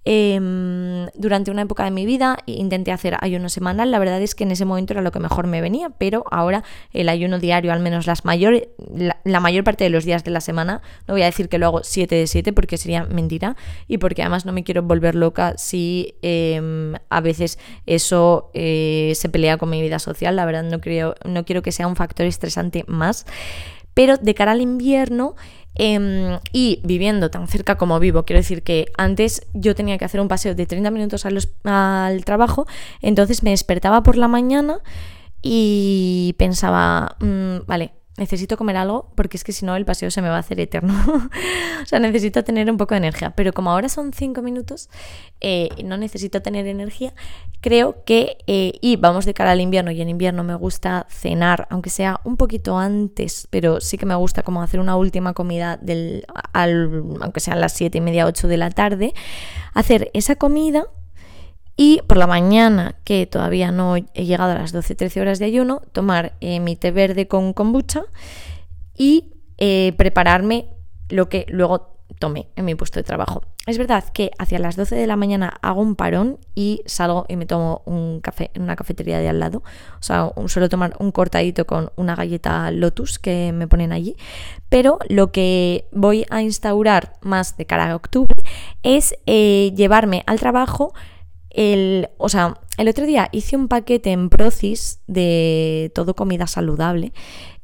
Em, 0.05 1.07
durante 1.15 1.49
una 1.49 1.61
época 1.61 1.85
de 1.85 1.91
mi 1.91 2.05
vida 2.05 2.37
intenté 2.45 2.91
hacer 2.91 3.17
ayuno 3.21 3.47
semanal, 3.47 3.89
la 3.89 3.99
verdad 3.99 4.21
es 4.21 4.35
que 4.35 4.43
en 4.43 4.51
ese 4.51 4.65
momento 4.65 4.93
era 4.93 5.01
lo 5.01 5.11
que 5.11 5.19
mejor 5.19 5.47
me 5.47 5.61
venía, 5.61 5.91
pero 5.97 6.25
ahora 6.29 6.63
el 6.91 7.07
ayuno 7.07 7.39
diario, 7.39 7.71
al 7.71 7.79
menos 7.79 8.05
las 8.05 8.25
mayores, 8.25 8.67
la, 8.93 9.39
mayor 9.39 9.63
parte 9.63 9.85
de 9.85 9.89
los 9.89 10.03
días 10.03 10.23
de 10.25 10.31
la 10.31 10.41
semana, 10.41 10.81
no 11.07 11.13
voy 11.13 11.21
a 11.21 11.25
decir 11.25 11.47
que 11.47 11.57
lo 11.57 11.67
hago 11.67 11.83
7 11.83 12.15
de 12.15 12.27
7 12.27 12.51
porque 12.51 12.77
sería 12.77 13.05
mentira 13.05 13.55
y 13.87 13.97
porque 13.97 14.21
además 14.21 14.45
no 14.45 14.51
me 14.51 14.63
quiero 14.63 14.83
volver 14.83 15.15
loca 15.15 15.53
si 15.57 16.15
em, 16.21 16.95
a 17.09 17.21
veces 17.21 17.57
eso 17.85 18.51
eh, 18.53 19.13
se 19.15 19.29
pelea 19.29 19.57
con 19.57 19.69
mi 19.69 19.81
vida 19.81 19.99
social, 19.99 20.35
la 20.35 20.45
verdad 20.45 20.63
no, 20.63 20.81
creo, 20.81 21.15
no 21.23 21.45
quiero 21.45 21.61
que 21.61 21.71
sea 21.71 21.87
un 21.87 21.95
factor 21.95 22.25
estresante 22.25 22.83
más, 22.87 23.25
pero 23.93 24.17
de 24.17 24.33
cara 24.33 24.51
al 24.51 24.61
invierno... 24.61 25.35
Em, 25.75 26.37
y 26.51 26.81
viviendo 26.83 27.31
tan 27.31 27.47
cerca 27.47 27.79
como 27.79 27.99
vivo, 27.99 28.25
quiero 28.25 28.37
decir 28.37 28.61
que 28.61 28.91
antes 28.95 29.47
yo 29.55 29.73
tenía 29.73 29.97
que 29.97 30.05
hacer 30.05 30.21
un 30.21 30.27
paseo 30.27 30.53
de 30.53 30.67
30 30.67 30.91
minutos 30.91 31.25
al 31.25 32.25
trabajo, 32.25 32.67
entonces 33.01 33.41
me 33.41 33.49
despertaba 33.49 34.03
por 34.03 34.15
la 34.15 34.27
mañana 34.27 34.81
y 35.41 36.35
pensaba, 36.37 37.17
mm, 37.19 37.65
vale, 37.65 37.93
necesito 38.17 38.57
comer 38.57 38.77
algo 38.77 39.11
porque 39.15 39.37
es 39.37 39.43
que 39.43 39.51
si 39.51 39.65
no 39.65 39.75
el 39.75 39.85
paseo 39.85 40.11
se 40.11 40.21
me 40.21 40.29
va 40.29 40.35
a 40.35 40.39
hacer 40.39 40.59
eterno. 40.59 40.93
o 41.83 41.85
sea, 41.85 41.99
necesito 41.99 42.43
tener 42.43 42.69
un 42.69 42.77
poco 42.77 42.93
de 42.93 42.99
energía. 42.99 43.31
Pero 43.31 43.53
como 43.53 43.71
ahora 43.71 43.89
son 43.89 44.13
cinco 44.13 44.41
minutos, 44.41 44.89
eh, 45.41 45.69
no 45.83 45.97
necesito 45.97 46.41
tener 46.41 46.67
energía, 46.67 47.13
creo 47.61 48.03
que, 48.05 48.37
eh, 48.47 48.73
y 48.81 48.97
vamos 48.97 49.25
de 49.25 49.33
cara 49.33 49.51
al 49.51 49.61
invierno, 49.61 49.91
y 49.91 50.01
en 50.01 50.09
invierno 50.09 50.43
me 50.43 50.55
gusta 50.55 51.07
cenar, 51.09 51.67
aunque 51.69 51.89
sea 51.89 52.19
un 52.23 52.37
poquito 52.37 52.77
antes, 52.77 53.47
pero 53.49 53.81
sí 53.81 53.97
que 53.97 54.05
me 54.05 54.15
gusta 54.15 54.43
como 54.43 54.61
hacer 54.61 54.79
una 54.79 54.95
última 54.95 55.33
comida, 55.33 55.77
del, 55.77 56.25
al, 56.53 57.03
aunque 57.21 57.39
sean 57.39 57.59
las 57.59 57.73
siete 57.73 57.97
y 57.97 58.01
media, 58.01 58.25
ocho 58.25 58.47
de 58.47 58.57
la 58.57 58.69
tarde, 58.69 59.13
hacer 59.73 60.11
esa 60.13 60.35
comida 60.35 60.85
y 61.75 62.01
por 62.07 62.17
la 62.17 62.27
mañana, 62.27 62.95
que 63.03 63.25
todavía 63.25 63.71
no 63.71 63.95
he 63.95 64.25
llegado 64.25 64.51
a 64.51 64.55
las 64.55 64.73
12-13 64.73 65.21
horas 65.21 65.39
de 65.39 65.45
ayuno, 65.45 65.81
tomar 65.91 66.33
eh, 66.39 66.59
mi 66.59 66.75
té 66.75 66.91
verde 66.91 67.27
con 67.27 67.53
kombucha 67.53 68.03
y 68.95 69.33
eh, 69.57 69.93
prepararme 69.97 70.67
lo 71.09 71.29
que 71.29 71.45
luego 71.49 71.93
tome 72.19 72.47
en 72.55 72.65
mi 72.65 72.75
puesto 72.75 72.99
de 72.99 73.03
trabajo. 73.03 73.43
Es 73.65 73.77
verdad 73.77 74.03
que 74.13 74.31
hacia 74.37 74.59
las 74.59 74.75
12 74.75 74.95
de 74.95 75.07
la 75.07 75.15
mañana 75.15 75.57
hago 75.61 75.81
un 75.81 75.95
parón 75.95 76.37
y 76.53 76.81
salgo 76.85 77.25
y 77.27 77.37
me 77.37 77.45
tomo 77.45 77.81
un 77.85 78.19
café 78.21 78.51
en 78.53 78.61
una 78.61 78.75
cafetería 78.75 79.19
de 79.19 79.29
al 79.29 79.39
lado. 79.39 79.63
O 79.99 80.03
sea, 80.03 80.31
suelo 80.47 80.69
tomar 80.69 80.95
un 80.99 81.11
cortadito 81.11 81.65
con 81.65 81.91
una 81.95 82.15
galleta 82.15 82.69
Lotus 82.71 83.19
que 83.19 83.51
me 83.53 83.67
ponen 83.67 83.93
allí. 83.93 84.15
Pero 84.69 84.99
lo 85.09 85.31
que 85.31 85.87
voy 85.91 86.25
a 86.29 86.41
instaurar 86.41 87.13
más 87.21 87.57
de 87.57 87.65
cara 87.65 87.91
a 87.91 87.95
octubre 87.95 88.35
es 88.83 89.15
eh, 89.25 89.71
llevarme 89.75 90.23
al 90.27 90.39
trabajo 90.39 90.93
el, 91.53 92.09
o 92.17 92.29
sea, 92.29 92.59
el 92.77 92.87
otro 92.87 93.05
día 93.05 93.29
hice 93.31 93.55
un 93.55 93.67
paquete 93.67 94.11
en 94.11 94.29
Procis 94.29 94.99
de 95.07 95.91
todo 95.93 96.15
comida 96.15 96.47
saludable 96.47 97.13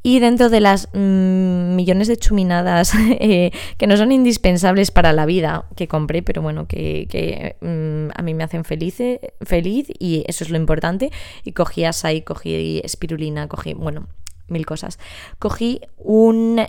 y 0.01 0.19
dentro 0.19 0.49
de 0.49 0.61
las 0.61 0.87
mm, 0.93 1.75
millones 1.75 2.07
de 2.07 2.17
chuminadas 2.17 2.93
eh, 3.19 3.51
que 3.77 3.87
no 3.87 3.97
son 3.97 4.11
indispensables 4.11 4.91
para 4.91 5.11
la 5.11 5.25
vida 5.25 5.65
que 5.75 5.87
compré, 5.87 6.21
pero 6.21 6.41
bueno, 6.41 6.67
que, 6.67 7.57
mm, 7.59 8.17
a 8.17 8.21
mí 8.21 8.33
me 8.33 8.43
hacen 8.43 8.63
feliz, 8.63 8.97
feliz 9.41 9.87
y 9.99 10.23
eso 10.27 10.43
es 10.43 10.49
lo 10.49 10.57
importante. 10.57 11.11
Y 11.43 11.51
cogí 11.51 11.83
asai, 11.83 12.21
cogí 12.21 12.81
espirulina, 12.83 13.47
cogí, 13.47 13.73
bueno, 13.73 14.07
mil 14.47 14.65
cosas. 14.65 14.99
Cogí 15.37 15.81
un 15.97 16.61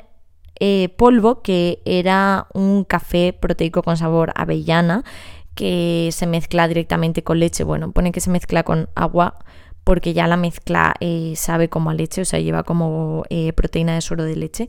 eh, 0.59 0.89
polvo 0.97 1.43
que 1.43 1.81
era 1.85 2.49
un 2.53 2.85
café 2.85 3.33
proteico 3.33 3.83
con 3.83 3.97
sabor 3.97 4.33
avellana 4.35 5.05
que 5.61 6.09
se 6.11 6.27
mezcla 6.27 6.67
directamente 6.69 7.23
con 7.23 7.39
leche. 7.39 7.65
Bueno, 7.65 7.93
pone 7.93 8.13
que 8.13 8.23
se 8.23 8.31
mezcla 8.31 8.63
con 8.63 8.89
agua 8.95 9.41
porque 9.85 10.15
ya 10.15 10.27
la 10.27 10.39
mezcla 10.39 10.95
eh, 11.01 11.35
sabe 11.37 11.69
como 11.69 11.91
a 11.91 11.95
leche, 11.95 12.23
o 12.23 12.25
sea, 12.25 12.41
lleva 12.41 12.63
como 12.63 13.25
eh, 13.29 13.53
proteína 13.53 13.95
de 13.95 14.01
suero 14.01 14.25
de 14.25 14.37
leche. 14.37 14.69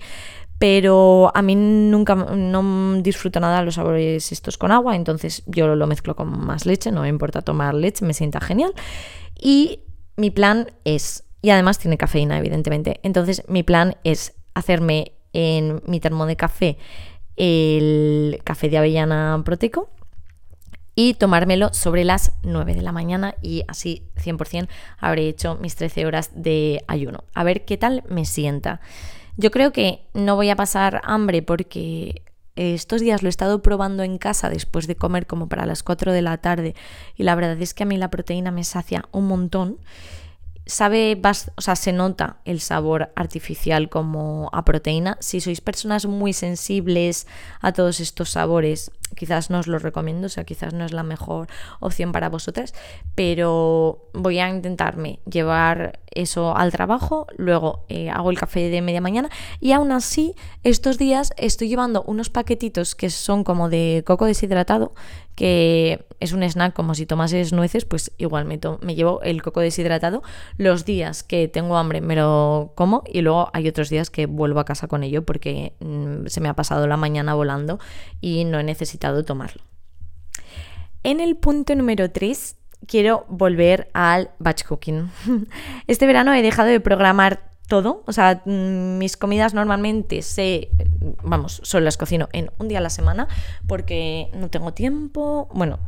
Pero 0.60 1.32
a 1.34 1.42
mí 1.42 1.56
nunca 1.56 2.16
no 2.16 3.02
disfruto 3.02 3.40
nada 3.40 3.64
los 3.64 3.76
sabores 3.76 4.34
estos 4.34 4.58
con 4.58 4.74
agua, 4.74 4.98
entonces 4.98 5.44
yo 5.46 5.74
lo 5.78 5.88
mezclo 5.88 6.18
con 6.18 6.46
más 6.46 6.66
leche, 6.66 6.92
no 6.92 7.04
me 7.04 7.08
importa 7.08 7.42
tomar 7.42 7.74
leche, 7.74 8.04
me 8.04 8.14
sienta 8.14 8.42
genial. 8.42 8.74
Y 9.40 9.80
mi 10.18 10.30
plan 10.30 10.74
es, 10.84 11.24
y 11.42 11.52
además 11.52 11.80
tiene 11.80 11.98
cafeína, 11.98 12.38
evidentemente, 12.38 13.00
entonces 13.02 13.44
mi 13.48 13.64
plan 13.64 13.96
es 14.04 14.34
hacerme 14.56 15.14
en 15.32 15.82
mi 15.86 16.02
termo 16.02 16.26
de 16.26 16.36
café 16.36 16.78
el 17.38 18.42
café 18.44 18.68
de 18.68 18.78
avellana 18.78 19.42
proteico 19.46 19.90
y 21.04 21.16
tomármelo 21.16 21.74
sobre 21.74 22.04
las 22.04 22.34
9 22.44 22.76
de 22.76 22.84
la 22.84 22.92
mañana 22.92 23.34
y 23.42 23.64
así 23.68 24.04
100% 24.24 24.68
habré 25.00 25.28
hecho 25.28 25.56
mis 25.56 25.76
13 25.76 26.06
horas 26.06 26.30
de 26.36 26.84
ayuno. 26.88 27.24
A 27.34 27.44
ver 27.44 27.66
qué 27.66 27.76
tal 27.76 28.04
me 28.08 28.24
sienta. 28.24 28.82
Yo 29.36 29.50
creo 29.50 29.74
que 29.74 30.06
no 30.14 30.36
voy 30.36 30.52
a 30.52 30.56
pasar 30.56 31.02
hambre 31.04 31.42
porque 31.42 32.22
estos 32.56 33.02
días 33.02 33.24
lo 33.24 33.30
he 33.30 33.32
estado 33.32 33.64
probando 33.64 34.04
en 34.04 34.20
casa 34.20 34.52
después 34.52 34.86
de 34.86 34.96
comer 34.96 35.26
como 35.26 35.50
para 35.50 35.66
las 35.66 35.82
4 35.82 36.14
de 36.14 36.22
la 36.22 36.38
tarde 36.38 36.76
y 37.16 37.24
la 37.24 37.34
verdad 37.34 37.60
es 37.60 37.74
que 37.74 37.82
a 37.82 37.88
mí 37.88 37.98
la 37.98 38.12
proteína 38.12 38.52
me 38.52 38.64
sacia 38.64 39.06
un 39.12 39.26
montón 39.26 39.80
sabe, 40.68 41.20
o 41.56 41.62
sea, 41.62 41.76
se 41.76 41.92
nota 41.92 42.38
el 42.46 42.60
sabor 42.62 43.12
artificial 43.16 43.90
como 43.90 44.50
a 44.54 44.64
proteína. 44.64 45.18
Si 45.20 45.42
sois 45.42 45.62
personas 45.62 46.06
muy 46.06 46.34
sensibles 46.34 47.28
a 47.60 47.74
todos 47.74 48.00
estos 48.00 48.30
sabores, 48.30 48.92
quizás 49.16 49.50
no 49.50 49.60
os 49.60 49.68
lo 49.68 49.80
recomiendo, 49.80 50.28
o 50.28 50.30
sea, 50.30 50.44
quizás 50.44 50.74
no 50.74 50.86
es 50.86 50.94
la 50.94 51.04
mejor 51.04 51.48
opción 51.80 52.12
para 52.12 52.30
vosotras, 52.30 52.74
pero 53.16 54.10
voy 54.14 54.40
a 54.40 54.50
intentarme 54.50 55.20
llevar 55.30 56.00
eso 56.12 56.56
al 56.56 56.72
trabajo, 56.72 57.28
luego 57.38 57.86
eh, 57.88 58.10
hago 58.10 58.32
el 58.32 58.38
café 58.38 58.70
de 58.70 58.82
media 58.82 59.00
mañana 59.02 59.30
y 59.60 59.72
aún 59.72 59.92
así 59.92 60.36
estos 60.64 60.98
días 60.98 61.32
estoy 61.38 61.70
llevando 61.70 62.04
unos 62.04 62.30
paquetitos 62.30 62.96
que 62.96 63.10
son 63.10 63.44
como 63.44 63.70
de 63.70 64.04
coco 64.06 64.26
deshidratado, 64.26 64.94
que 65.36 66.06
es 66.20 66.34
un 66.34 66.44
snack 66.44 66.74
como 66.74 66.94
si 66.94 67.06
tomases 67.06 67.52
nueces, 67.52 67.86
pues 67.86 68.12
igual 68.20 68.46
me, 68.46 68.60
me 68.82 68.94
llevo 68.94 69.22
el 69.24 69.42
coco 69.42 69.60
deshidratado. 69.60 70.22
Los 70.58 70.86
días 70.86 71.24
que 71.24 71.48
tengo 71.48 71.78
hambre 71.78 72.00
me 72.00 72.16
lo 72.16 72.74
como 72.76 73.04
y 73.12 73.22
luego 73.22 73.50
hay 73.54 73.68
otros 73.68 73.90
días 73.90 74.12
que 74.12 74.28
vuelvo 74.28 74.60
a 74.60 74.66
casa 74.66 74.88
con 74.88 75.04
ello 75.04 75.26
porque 75.26 75.74
mm, 75.80 76.28
se 76.28 76.42
me 76.42 76.50
ha 76.50 76.54
pasado 76.54 76.86
la 76.86 76.98
mañana 76.98 77.34
volando 77.34 77.80
y 78.20 78.46
no 78.46 78.60
he 78.60 78.64
necesitado 78.64 79.01
tomarlo. 79.26 79.64
En 81.04 81.20
el 81.20 81.36
punto 81.36 81.76
número 81.76 82.12
3 82.12 82.56
quiero 82.88 83.26
volver 83.28 83.90
al 83.94 84.32
batch 84.40 84.64
cooking. 84.64 85.10
Este 85.88 86.06
verano 86.06 86.34
he 86.34 86.42
dejado 86.42 86.70
de 86.70 86.80
programar 86.80 87.52
todo, 87.68 88.04
o 88.06 88.12
sea, 88.12 88.42
mm, 88.46 88.98
mis 88.98 89.16
comidas 89.16 89.54
normalmente 89.54 90.22
se, 90.24 90.70
vamos, 91.24 91.62
solo 91.64 91.86
las 91.86 91.96
cocino 91.96 92.28
en 92.34 92.52
un 92.60 92.68
día 92.68 92.80
a 92.80 92.82
la 92.82 92.90
semana 92.90 93.30
porque 93.66 94.30
no 94.34 94.50
tengo 94.50 94.74
tiempo, 94.74 95.48
bueno, 95.54 95.80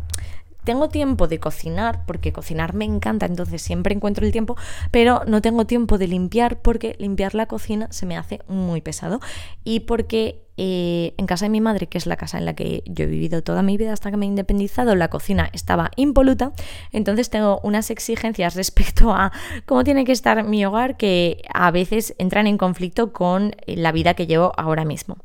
tengo 0.64 0.90
tiempo 0.90 1.28
de 1.28 1.40
cocinar, 1.40 2.06
porque 2.06 2.34
cocinar 2.34 2.74
me 2.74 2.86
encanta, 2.86 3.26
entonces 3.26 3.62
siempre 3.62 3.94
encuentro 3.94 4.26
el 4.26 4.32
tiempo, 4.32 4.56
pero 4.92 5.22
no 5.28 5.42
tengo 5.42 5.66
tiempo 5.66 5.98
de 5.98 6.08
limpiar 6.08 6.62
porque 6.62 6.96
limpiar 7.00 7.36
la 7.36 7.46
cocina 7.48 7.88
se 7.92 8.06
me 8.06 8.18
hace 8.18 8.42
muy 8.48 8.82
pesado 8.82 9.20
y 9.64 9.82
porque 9.82 10.44
eh, 10.56 11.16
en 11.18 11.26
casa 11.26 11.46
de 11.46 11.50
mi 11.50 11.62
madre, 11.62 11.88
que 11.88 11.98
es 11.98 12.06
la 12.06 12.16
casa 12.16 12.38
en 12.38 12.46
la 12.46 12.54
que 12.54 12.84
yo 12.86 13.06
he 13.06 13.08
vivido 13.08 13.42
toda 13.42 13.64
mi 13.64 13.76
vida 13.76 13.92
hasta 13.92 14.12
que 14.12 14.18
me 14.18 14.26
he 14.26 14.30
independizado, 14.30 14.96
la 14.96 15.10
cocina 15.10 15.50
estaba 15.52 15.90
impoluta, 15.96 16.54
entonces 16.92 17.30
tengo 17.30 17.60
unas 17.64 17.90
exigencias 17.90 18.56
respecto 18.64 19.12
a 19.12 19.32
cómo 19.66 19.84
tiene 19.84 20.06
que 20.06 20.12
estar 20.12 20.44
mi 20.44 20.64
hogar 20.66 20.96
que 20.98 21.42
a 21.54 21.72
veces 21.72 22.16
entran 22.20 22.48
en 22.48 22.58
conflicto 22.58 23.14
con 23.14 23.56
la 23.66 23.92
vida 23.92 24.14
que 24.14 24.28
llevo 24.28 24.54
ahora 24.58 24.86
mismo. 24.86 25.18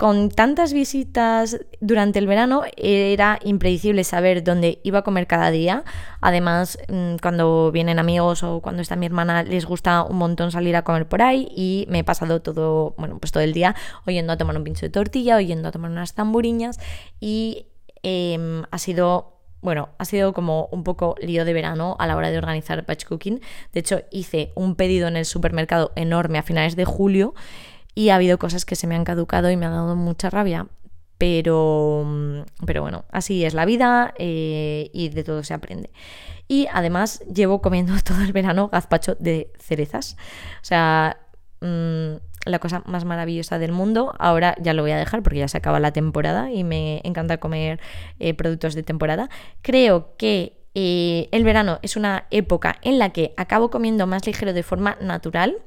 Con 0.00 0.30
tantas 0.30 0.72
visitas 0.72 1.60
durante 1.82 2.18
el 2.18 2.26
verano 2.26 2.62
era 2.78 3.38
impredecible 3.44 4.02
saber 4.02 4.42
dónde 4.42 4.80
iba 4.82 5.00
a 5.00 5.02
comer 5.02 5.26
cada 5.26 5.50
día. 5.50 5.84
Además, 6.22 6.78
mm, 6.88 7.16
cuando 7.20 7.70
vienen 7.70 7.98
amigos 7.98 8.42
o 8.42 8.62
cuando 8.62 8.80
está 8.80 8.96
mi 8.96 9.04
hermana, 9.04 9.42
les 9.42 9.66
gusta 9.66 10.02
un 10.04 10.16
montón 10.16 10.52
salir 10.52 10.74
a 10.74 10.84
comer 10.84 11.06
por 11.06 11.20
ahí 11.20 11.48
y 11.54 11.84
me 11.90 11.98
he 11.98 12.04
pasado 12.04 12.40
todo, 12.40 12.94
bueno, 12.96 13.18
pues 13.18 13.30
todo 13.30 13.42
el 13.42 13.52
día 13.52 13.76
oyendo 14.06 14.32
a 14.32 14.38
tomar 14.38 14.56
un 14.56 14.64
pincho 14.64 14.86
de 14.86 14.90
tortilla, 14.90 15.36
oyendo 15.36 15.68
a 15.68 15.70
tomar 15.70 15.90
unas 15.90 16.14
tamburiñas 16.14 16.80
y 17.20 17.66
em, 18.02 18.62
ha 18.70 18.78
sido 18.78 19.36
bueno, 19.62 19.90
ha 19.98 20.06
sido 20.06 20.32
como 20.32 20.70
un 20.72 20.84
poco 20.84 21.14
lío 21.20 21.44
de 21.44 21.52
verano 21.52 21.94
a 21.98 22.06
la 22.06 22.16
hora 22.16 22.30
de 22.30 22.38
organizar 22.38 22.86
batch 22.86 23.04
cooking. 23.04 23.42
De 23.74 23.80
hecho, 23.80 24.00
hice 24.10 24.52
un 24.54 24.74
pedido 24.74 25.06
en 25.06 25.18
el 25.18 25.26
supermercado 25.26 25.92
enorme 25.96 26.38
a 26.38 26.42
finales 26.42 26.76
de 26.76 26.86
julio 26.86 27.34
y 27.94 28.10
ha 28.10 28.16
habido 28.16 28.38
cosas 28.38 28.64
que 28.64 28.76
se 28.76 28.86
me 28.86 28.94
han 28.94 29.04
caducado 29.04 29.50
y 29.50 29.56
me 29.56 29.66
ha 29.66 29.70
dado 29.70 29.96
mucha 29.96 30.30
rabia. 30.30 30.66
Pero, 31.18 32.46
pero 32.64 32.80
bueno, 32.80 33.04
así 33.10 33.44
es 33.44 33.52
la 33.52 33.66
vida 33.66 34.14
eh, 34.16 34.90
y 34.94 35.10
de 35.10 35.22
todo 35.22 35.44
se 35.44 35.52
aprende. 35.52 35.90
Y 36.48 36.66
además 36.72 37.20
llevo 37.32 37.60
comiendo 37.60 37.92
todo 38.04 38.22
el 38.22 38.32
verano 38.32 38.68
gazpacho 38.68 39.16
de 39.16 39.52
cerezas. 39.58 40.16
O 40.62 40.64
sea, 40.64 41.18
mm, 41.60 42.16
la 42.46 42.58
cosa 42.58 42.82
más 42.86 43.04
maravillosa 43.04 43.58
del 43.58 43.72
mundo. 43.72 44.14
Ahora 44.18 44.56
ya 44.60 44.72
lo 44.72 44.82
voy 44.82 44.92
a 44.92 44.96
dejar 44.96 45.22
porque 45.22 45.40
ya 45.40 45.48
se 45.48 45.58
acaba 45.58 45.80
la 45.80 45.92
temporada 45.92 46.50
y 46.50 46.64
me 46.64 47.00
encanta 47.04 47.38
comer 47.38 47.80
eh, 48.18 48.34
productos 48.34 48.74
de 48.74 48.82
temporada. 48.82 49.28
Creo 49.62 50.16
que 50.16 50.60
eh, 50.74 51.28
el 51.32 51.44
verano 51.44 51.78
es 51.82 51.96
una 51.96 52.26
época 52.30 52.76
en 52.82 52.98
la 52.98 53.10
que 53.10 53.34
acabo 53.36 53.70
comiendo 53.70 54.06
más 54.06 54.26
ligero 54.26 54.52
de 54.52 54.62
forma 54.62 54.96
natural. 55.00 55.58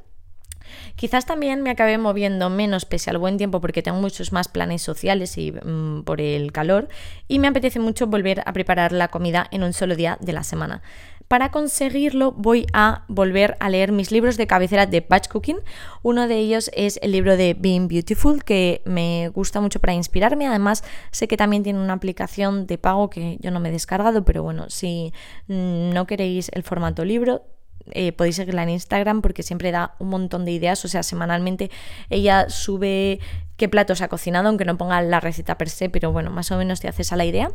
Quizás 0.95 1.25
también 1.25 1.61
me 1.61 1.69
acabé 1.69 1.97
moviendo 1.97 2.49
menos 2.49 2.85
pese 2.85 3.09
al 3.09 3.17
buen 3.17 3.37
tiempo 3.37 3.61
porque 3.61 3.81
tengo 3.81 3.99
muchos 3.99 4.31
más 4.31 4.47
planes 4.47 4.81
sociales 4.81 5.37
y 5.37 5.51
mm, 5.51 6.03
por 6.03 6.21
el 6.21 6.51
calor 6.51 6.87
y 7.27 7.39
me 7.39 7.47
apetece 7.47 7.79
mucho 7.79 8.07
volver 8.07 8.41
a 8.45 8.53
preparar 8.53 8.91
la 8.91 9.07
comida 9.07 9.47
en 9.51 9.63
un 9.63 9.73
solo 9.73 9.95
día 9.95 10.17
de 10.21 10.33
la 10.33 10.43
semana. 10.43 10.81
Para 11.27 11.49
conseguirlo 11.49 12.31
voy 12.31 12.67
a 12.73 13.05
volver 13.07 13.57
a 13.59 13.69
leer 13.69 13.91
mis 13.91 14.11
libros 14.11 14.37
de 14.37 14.45
cabecera 14.45 14.85
de 14.85 15.01
batch 15.01 15.29
cooking. 15.29 15.57
Uno 16.03 16.27
de 16.27 16.37
ellos 16.37 16.69
es 16.73 16.99
el 17.01 17.11
libro 17.11 17.37
de 17.37 17.55
Being 17.57 17.87
Beautiful, 17.87 18.43
que 18.43 18.81
me 18.85 19.29
gusta 19.29 19.59
mucho 19.61 19.79
para 19.79 19.93
inspirarme. 19.93 20.47
Además, 20.47 20.83
sé 21.11 21.27
que 21.27 21.37
también 21.37 21.63
tiene 21.63 21.79
una 21.79 21.93
aplicación 21.93 22.67
de 22.67 22.77
pago 22.77 23.09
que 23.09 23.37
yo 23.39 23.49
no 23.51 23.59
me 23.59 23.69
he 23.69 23.71
descargado, 23.71 24.23
pero 24.25 24.43
bueno, 24.43 24.69
si 24.69 25.11
no 25.47 26.05
queréis 26.05 26.49
el 26.53 26.61
formato 26.61 27.03
libro, 27.03 27.43
eh, 27.91 28.11
podéis 28.11 28.35
seguirla 28.37 28.63
en 28.63 28.69
Instagram 28.69 29.21
porque 29.21 29.43
siempre 29.43 29.71
da 29.71 29.95
un 29.99 30.09
montón 30.09 30.45
de 30.45 30.51
ideas. 30.51 30.83
O 30.85 30.87
sea, 30.87 31.03
semanalmente 31.03 31.71
ella 32.09 32.49
sube 32.49 33.19
qué 33.57 33.69
platos 33.69 34.01
ha 34.01 34.07
cocinado, 34.07 34.49
aunque 34.49 34.65
no 34.65 34.77
ponga 34.77 35.01
la 35.01 35.19
receta 35.19 35.57
per 35.57 35.69
se, 35.69 35.89
pero 35.89 36.11
bueno, 36.11 36.31
más 36.31 36.51
o 36.51 36.57
menos 36.57 36.79
te 36.79 36.87
haces 36.87 37.11
a 37.11 37.15
la 37.15 37.25
idea. 37.25 37.51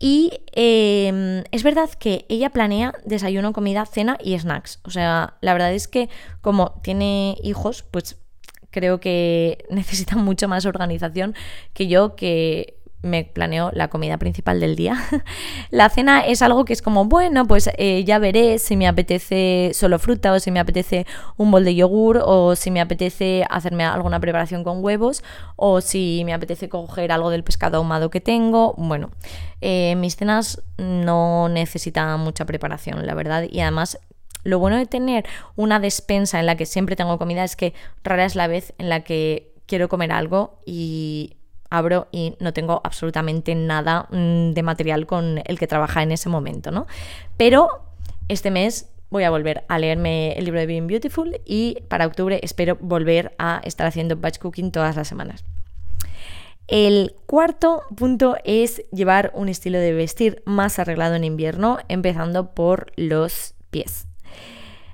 Y 0.00 0.30
em, 0.52 1.42
es 1.50 1.62
verdad 1.62 1.90
que 1.98 2.24
ella 2.28 2.50
planea 2.50 2.92
desayuno, 3.04 3.52
comida, 3.52 3.84
cena 3.84 4.16
y 4.22 4.38
snacks. 4.38 4.80
O 4.84 4.90
sea, 4.90 5.34
la 5.40 5.52
verdad 5.52 5.72
es 5.72 5.88
que 5.88 6.08
como 6.40 6.80
tiene 6.82 7.36
hijos, 7.42 7.82
pues 7.90 8.16
creo 8.70 9.00
que 9.00 9.64
necesita 9.70 10.16
mucho 10.16 10.48
más 10.48 10.66
organización 10.66 11.34
que 11.72 11.88
yo, 11.88 12.14
que 12.14 12.77
me 13.02 13.24
planeo 13.24 13.70
la 13.72 13.88
comida 13.88 14.16
principal 14.18 14.60
del 14.60 14.76
día. 14.76 14.96
la 15.70 15.88
cena 15.88 16.20
es 16.20 16.42
algo 16.42 16.64
que 16.64 16.72
es 16.72 16.82
como, 16.82 17.04
bueno, 17.04 17.46
pues 17.46 17.70
eh, 17.78 18.04
ya 18.04 18.18
veré 18.18 18.58
si 18.58 18.76
me 18.76 18.88
apetece 18.88 19.70
solo 19.74 19.98
fruta 19.98 20.32
o 20.32 20.40
si 20.40 20.50
me 20.50 20.60
apetece 20.60 21.06
un 21.36 21.50
bol 21.50 21.64
de 21.64 21.74
yogur 21.74 22.20
o 22.24 22.56
si 22.56 22.70
me 22.70 22.80
apetece 22.80 23.44
hacerme 23.50 23.84
alguna 23.84 24.20
preparación 24.20 24.64
con 24.64 24.82
huevos 24.84 25.22
o 25.56 25.80
si 25.80 26.22
me 26.24 26.34
apetece 26.34 26.68
coger 26.68 27.12
algo 27.12 27.30
del 27.30 27.44
pescado 27.44 27.78
ahumado 27.78 28.10
que 28.10 28.20
tengo. 28.20 28.74
Bueno, 28.76 29.10
eh, 29.60 29.94
mis 29.96 30.16
cenas 30.16 30.62
no 30.76 31.48
necesitan 31.48 32.20
mucha 32.20 32.44
preparación, 32.46 33.06
la 33.06 33.14
verdad, 33.14 33.44
y 33.48 33.60
además 33.60 33.98
lo 34.44 34.58
bueno 34.58 34.76
de 34.76 34.86
tener 34.86 35.26
una 35.56 35.80
despensa 35.80 36.40
en 36.40 36.46
la 36.46 36.56
que 36.56 36.66
siempre 36.66 36.96
tengo 36.96 37.18
comida 37.18 37.44
es 37.44 37.56
que 37.56 37.74
rara 38.04 38.24
es 38.24 38.34
la 38.34 38.46
vez 38.46 38.72
en 38.78 38.88
la 38.88 39.00
que 39.00 39.52
quiero 39.66 39.88
comer 39.88 40.12
algo 40.12 40.58
y 40.64 41.37
abro 41.70 42.08
y 42.12 42.34
no 42.40 42.52
tengo 42.52 42.80
absolutamente 42.84 43.54
nada 43.54 44.06
mm, 44.10 44.52
de 44.52 44.62
material 44.62 45.06
con 45.06 45.42
el 45.44 45.58
que 45.58 45.66
trabaja 45.66 46.02
en 46.02 46.12
ese 46.12 46.28
momento, 46.28 46.70
¿no? 46.70 46.86
Pero 47.36 47.68
este 48.28 48.50
mes 48.50 48.90
voy 49.10 49.24
a 49.24 49.30
volver 49.30 49.64
a 49.68 49.78
leerme 49.78 50.32
el 50.32 50.44
libro 50.44 50.60
de 50.60 50.66
Being 50.66 50.86
Beautiful 50.86 51.40
y 51.44 51.78
para 51.88 52.06
octubre 52.06 52.40
espero 52.42 52.76
volver 52.80 53.34
a 53.38 53.60
estar 53.64 53.86
haciendo 53.86 54.16
batch 54.16 54.38
cooking 54.38 54.70
todas 54.70 54.96
las 54.96 55.08
semanas. 55.08 55.44
El 56.66 57.14
cuarto 57.24 57.82
punto 57.96 58.36
es 58.44 58.84
llevar 58.92 59.32
un 59.34 59.48
estilo 59.48 59.78
de 59.78 59.94
vestir 59.94 60.42
más 60.44 60.78
arreglado 60.78 61.14
en 61.14 61.24
invierno, 61.24 61.78
empezando 61.88 62.54
por 62.54 62.92
los 62.96 63.54
pies. 63.70 64.06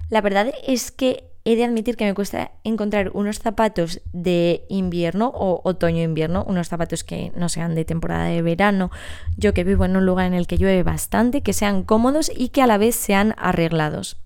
La 0.09 0.21
verdad 0.21 0.53
es 0.65 0.93
que 0.93 1.34
he 1.45 1.57
de 1.57 1.65
admitir 1.65 1.97
que 1.97 2.07
me 2.07 2.15
cuesta 2.15 2.53
encontrar 2.65 3.11
unos 3.13 3.39
zapatos 3.39 4.01
de 4.13 4.65
invierno 4.69 5.31
o 5.35 5.61
otoño-invierno, 5.65 6.45
unos 6.49 6.69
zapatos 6.69 7.05
que 7.05 7.33
no 7.37 7.49
sean 7.49 7.75
de 7.75 7.85
temporada 7.85 8.25
de 8.25 8.41
verano. 8.41 8.91
Yo 9.37 9.53
que 9.53 9.65
vivo 9.65 9.85
en 9.85 9.97
un 9.97 10.07
lugar 10.07 10.27
en 10.27 10.35
el 10.35 10.47
que 10.47 10.57
llueve 10.57 10.83
bastante, 10.83 11.43
que 11.43 11.53
sean 11.53 11.83
cómodos 11.83 12.31
y 12.35 12.49
que 12.49 12.63
a 12.63 12.67
la 12.67 12.79
vez 12.79 12.95
sean 12.95 13.35
arreglados. 13.37 14.24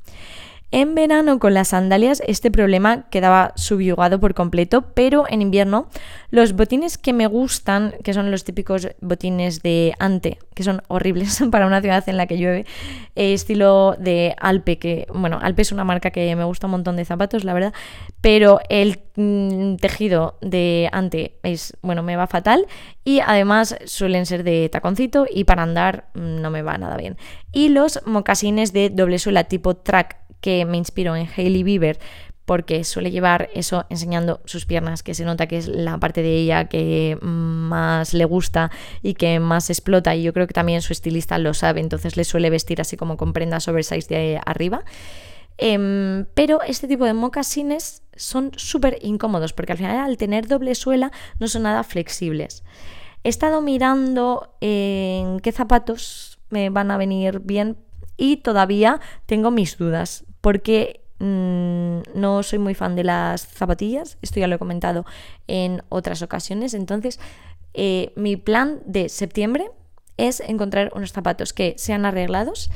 En 0.70 0.94
verano 0.94 1.38
con 1.38 1.54
las 1.54 1.68
sandalias 1.68 2.22
este 2.26 2.50
problema 2.50 3.08
quedaba 3.08 3.52
subyugado 3.56 4.20
por 4.20 4.34
completo, 4.34 4.82
pero 4.92 5.24
en 5.26 5.40
invierno 5.40 5.88
los 6.30 6.52
botines 6.52 6.98
que 6.98 7.14
me 7.14 7.26
gustan, 7.26 7.94
que 8.04 8.12
son 8.12 8.30
los 8.30 8.44
típicos 8.44 8.88
botines 9.00 9.62
de 9.62 9.94
ante, 9.98 10.36
que 10.54 10.62
son 10.62 10.82
horribles 10.88 11.42
para 11.50 11.66
una 11.66 11.80
ciudad 11.80 12.06
en 12.06 12.18
la 12.18 12.26
que 12.26 12.36
llueve, 12.36 12.66
eh, 13.16 13.32
estilo 13.32 13.96
de 13.98 14.36
Alpe, 14.38 14.78
que 14.78 15.06
bueno, 15.10 15.38
Alpe 15.40 15.62
es 15.62 15.72
una 15.72 15.84
marca 15.84 16.10
que 16.10 16.36
me 16.36 16.44
gusta 16.44 16.66
un 16.66 16.72
montón 16.72 16.96
de 16.96 17.06
zapatos, 17.06 17.44
la 17.44 17.54
verdad, 17.54 17.72
pero 18.20 18.60
el 18.68 19.00
mm, 19.16 19.76
tejido 19.76 20.36
de 20.42 20.90
ante 20.92 21.38
es, 21.44 21.78
bueno, 21.80 22.02
me 22.02 22.16
va 22.16 22.26
fatal 22.26 22.66
y 23.04 23.20
además 23.20 23.74
suelen 23.86 24.26
ser 24.26 24.44
de 24.44 24.68
taconcito 24.68 25.24
y 25.30 25.44
para 25.44 25.62
andar 25.62 26.08
mm, 26.12 26.42
no 26.42 26.50
me 26.50 26.60
va 26.60 26.76
nada 26.76 26.98
bien. 26.98 27.16
Y 27.52 27.70
los 27.70 28.00
mocasines 28.04 28.74
de 28.74 28.90
doble 28.90 29.18
suela 29.18 29.44
tipo 29.44 29.74
track 29.74 30.27
que 30.40 30.64
me 30.64 30.76
inspiró 30.76 31.16
en 31.16 31.28
Hailey 31.36 31.62
Bieber 31.62 31.98
porque 32.48 32.82
suele 32.84 33.10
llevar 33.10 33.50
eso 33.52 33.84
enseñando 33.90 34.40
sus 34.46 34.64
piernas, 34.64 35.02
que 35.02 35.12
se 35.12 35.26
nota 35.26 35.46
que 35.46 35.58
es 35.58 35.68
la 35.68 35.98
parte 35.98 36.22
de 36.22 36.34
ella 36.34 36.64
que 36.64 37.18
más 37.20 38.14
le 38.14 38.24
gusta 38.24 38.70
y 39.02 39.12
que 39.12 39.38
más 39.38 39.68
explota, 39.68 40.16
y 40.16 40.22
yo 40.22 40.32
creo 40.32 40.46
que 40.46 40.54
también 40.54 40.80
su 40.80 40.94
estilista 40.94 41.36
lo 41.36 41.52
sabe, 41.52 41.80
entonces 41.80 42.16
le 42.16 42.24
suele 42.24 42.48
vestir 42.48 42.80
así 42.80 42.96
como 42.96 43.18
con 43.18 43.34
prendas 43.34 43.68
oversize 43.68 44.08
de 44.08 44.40
arriba. 44.46 44.82
Em, 45.58 46.24
pero 46.32 46.62
este 46.62 46.88
tipo 46.88 47.04
de 47.04 47.12
mocasines 47.12 48.02
son 48.16 48.52
súper 48.56 48.98
incómodos 49.02 49.52
porque 49.52 49.72
al 49.72 49.78
final 49.78 49.98
al 49.98 50.16
tener 50.16 50.46
doble 50.46 50.74
suela 50.74 51.12
no 51.40 51.48
son 51.48 51.64
nada 51.64 51.82
flexibles. 51.82 52.64
He 53.24 53.28
estado 53.28 53.60
mirando 53.60 54.56
en 54.62 55.40
qué 55.40 55.52
zapatos 55.52 56.38
me 56.48 56.70
van 56.70 56.90
a 56.92 56.96
venir 56.96 57.40
bien 57.40 57.76
y 58.16 58.38
todavía 58.38 59.00
tengo 59.26 59.50
mis 59.50 59.76
dudas 59.76 60.24
porque 60.40 61.00
mm, 61.18 62.00
no 62.14 62.42
soy 62.42 62.58
muy 62.58 62.74
fan 62.74 62.96
de 62.96 63.04
las 63.04 63.46
zapatillas, 63.46 64.18
esto 64.22 64.40
ya 64.40 64.46
lo 64.46 64.56
he 64.56 64.58
comentado 64.58 65.04
en 65.46 65.82
otras 65.88 66.22
ocasiones, 66.22 66.74
entonces 66.74 67.20
eh, 67.74 68.12
mi 68.16 68.36
plan 68.36 68.80
de 68.86 69.08
septiembre 69.08 69.70
es 70.16 70.40
encontrar 70.40 70.90
unos 70.94 71.12
zapatos 71.12 71.52
que 71.52 71.74
sean 71.78 72.04
arreglados 72.04 72.70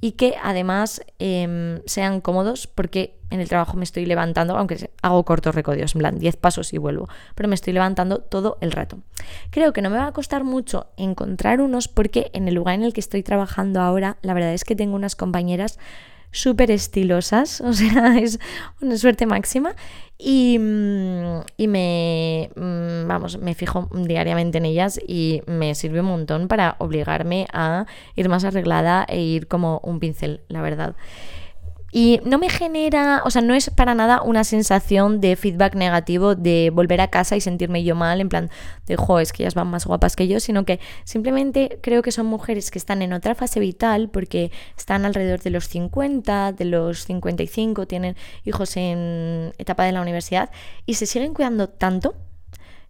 y 0.00 0.12
que 0.12 0.34
además 0.42 1.02
em, 1.18 1.80
sean 1.86 2.20
cómodos 2.20 2.66
porque 2.66 3.18
en 3.30 3.40
el 3.40 3.48
trabajo 3.48 3.76
me 3.76 3.84
estoy 3.84 4.06
levantando, 4.06 4.56
aunque 4.56 4.90
hago 5.02 5.24
cortos 5.24 5.54
recodios, 5.54 5.94
en 5.94 5.98
plan 6.00 6.18
10 6.18 6.36
pasos 6.36 6.72
y 6.72 6.78
vuelvo, 6.78 7.08
pero 7.34 7.48
me 7.48 7.54
estoy 7.54 7.72
levantando 7.72 8.20
todo 8.20 8.56
el 8.60 8.72
rato. 8.72 8.98
Creo 9.50 9.72
que 9.72 9.82
no 9.82 9.90
me 9.90 9.96
va 9.96 10.06
a 10.06 10.12
costar 10.12 10.44
mucho 10.44 10.86
encontrar 10.96 11.60
unos 11.60 11.88
porque 11.88 12.30
en 12.34 12.46
el 12.46 12.54
lugar 12.54 12.76
en 12.76 12.84
el 12.84 12.92
que 12.92 13.00
estoy 13.00 13.22
trabajando 13.22 13.80
ahora, 13.80 14.18
la 14.22 14.34
verdad 14.34 14.52
es 14.52 14.64
que 14.64 14.76
tengo 14.76 14.94
unas 14.94 15.16
compañeras 15.16 15.78
súper 16.36 16.70
estilosas, 16.70 17.60
o 17.64 17.72
sea, 17.72 18.18
es 18.18 18.38
una 18.80 18.96
suerte 18.96 19.26
máxima. 19.26 19.74
Y, 20.18 20.58
mm, 20.58 21.40
y, 21.58 21.68
me, 21.68 22.50
mm, 22.56 23.06
vamos, 23.06 23.38
me 23.38 23.54
fijo 23.54 23.90
diariamente 23.92 24.58
en 24.58 24.64
ellas 24.64 24.98
y 25.06 25.42
me 25.46 25.74
sirve 25.74 26.00
un 26.00 26.06
montón 26.06 26.48
para 26.48 26.76
obligarme 26.78 27.46
a 27.52 27.84
ir 28.14 28.30
más 28.30 28.44
arreglada 28.44 29.04
e 29.08 29.20
ir 29.20 29.46
como 29.46 29.80
un 29.84 30.00
pincel, 30.00 30.40
la 30.48 30.62
verdad. 30.62 30.96
Y 31.98 32.20
no 32.26 32.36
me 32.36 32.50
genera, 32.50 33.22
o 33.24 33.30
sea, 33.30 33.40
no 33.40 33.54
es 33.54 33.70
para 33.70 33.94
nada 33.94 34.20
una 34.20 34.44
sensación 34.44 35.22
de 35.22 35.34
feedback 35.34 35.74
negativo 35.76 36.34
de 36.34 36.70
volver 36.70 37.00
a 37.00 37.08
casa 37.08 37.36
y 37.36 37.40
sentirme 37.40 37.84
yo 37.84 37.94
mal, 37.94 38.20
en 38.20 38.28
plan 38.28 38.50
de, 38.86 38.96
jo, 38.96 39.18
es 39.18 39.32
que 39.32 39.44
ellas 39.44 39.54
van 39.54 39.68
más 39.68 39.86
guapas 39.86 40.14
que 40.14 40.28
yo, 40.28 40.38
sino 40.38 40.66
que 40.66 40.78
simplemente 41.04 41.78
creo 41.80 42.02
que 42.02 42.12
son 42.12 42.26
mujeres 42.26 42.70
que 42.70 42.78
están 42.78 43.00
en 43.00 43.14
otra 43.14 43.34
fase 43.34 43.60
vital 43.60 44.10
porque 44.10 44.52
están 44.76 45.06
alrededor 45.06 45.40
de 45.40 45.48
los 45.48 45.68
50, 45.68 46.52
de 46.52 46.66
los 46.66 47.04
55, 47.04 47.86
tienen 47.86 48.14
hijos 48.44 48.76
en 48.76 49.54
etapa 49.56 49.84
de 49.84 49.92
la 49.92 50.02
universidad 50.02 50.50
y 50.84 50.96
se 50.96 51.06
siguen 51.06 51.32
cuidando 51.32 51.70
tanto 51.70 52.14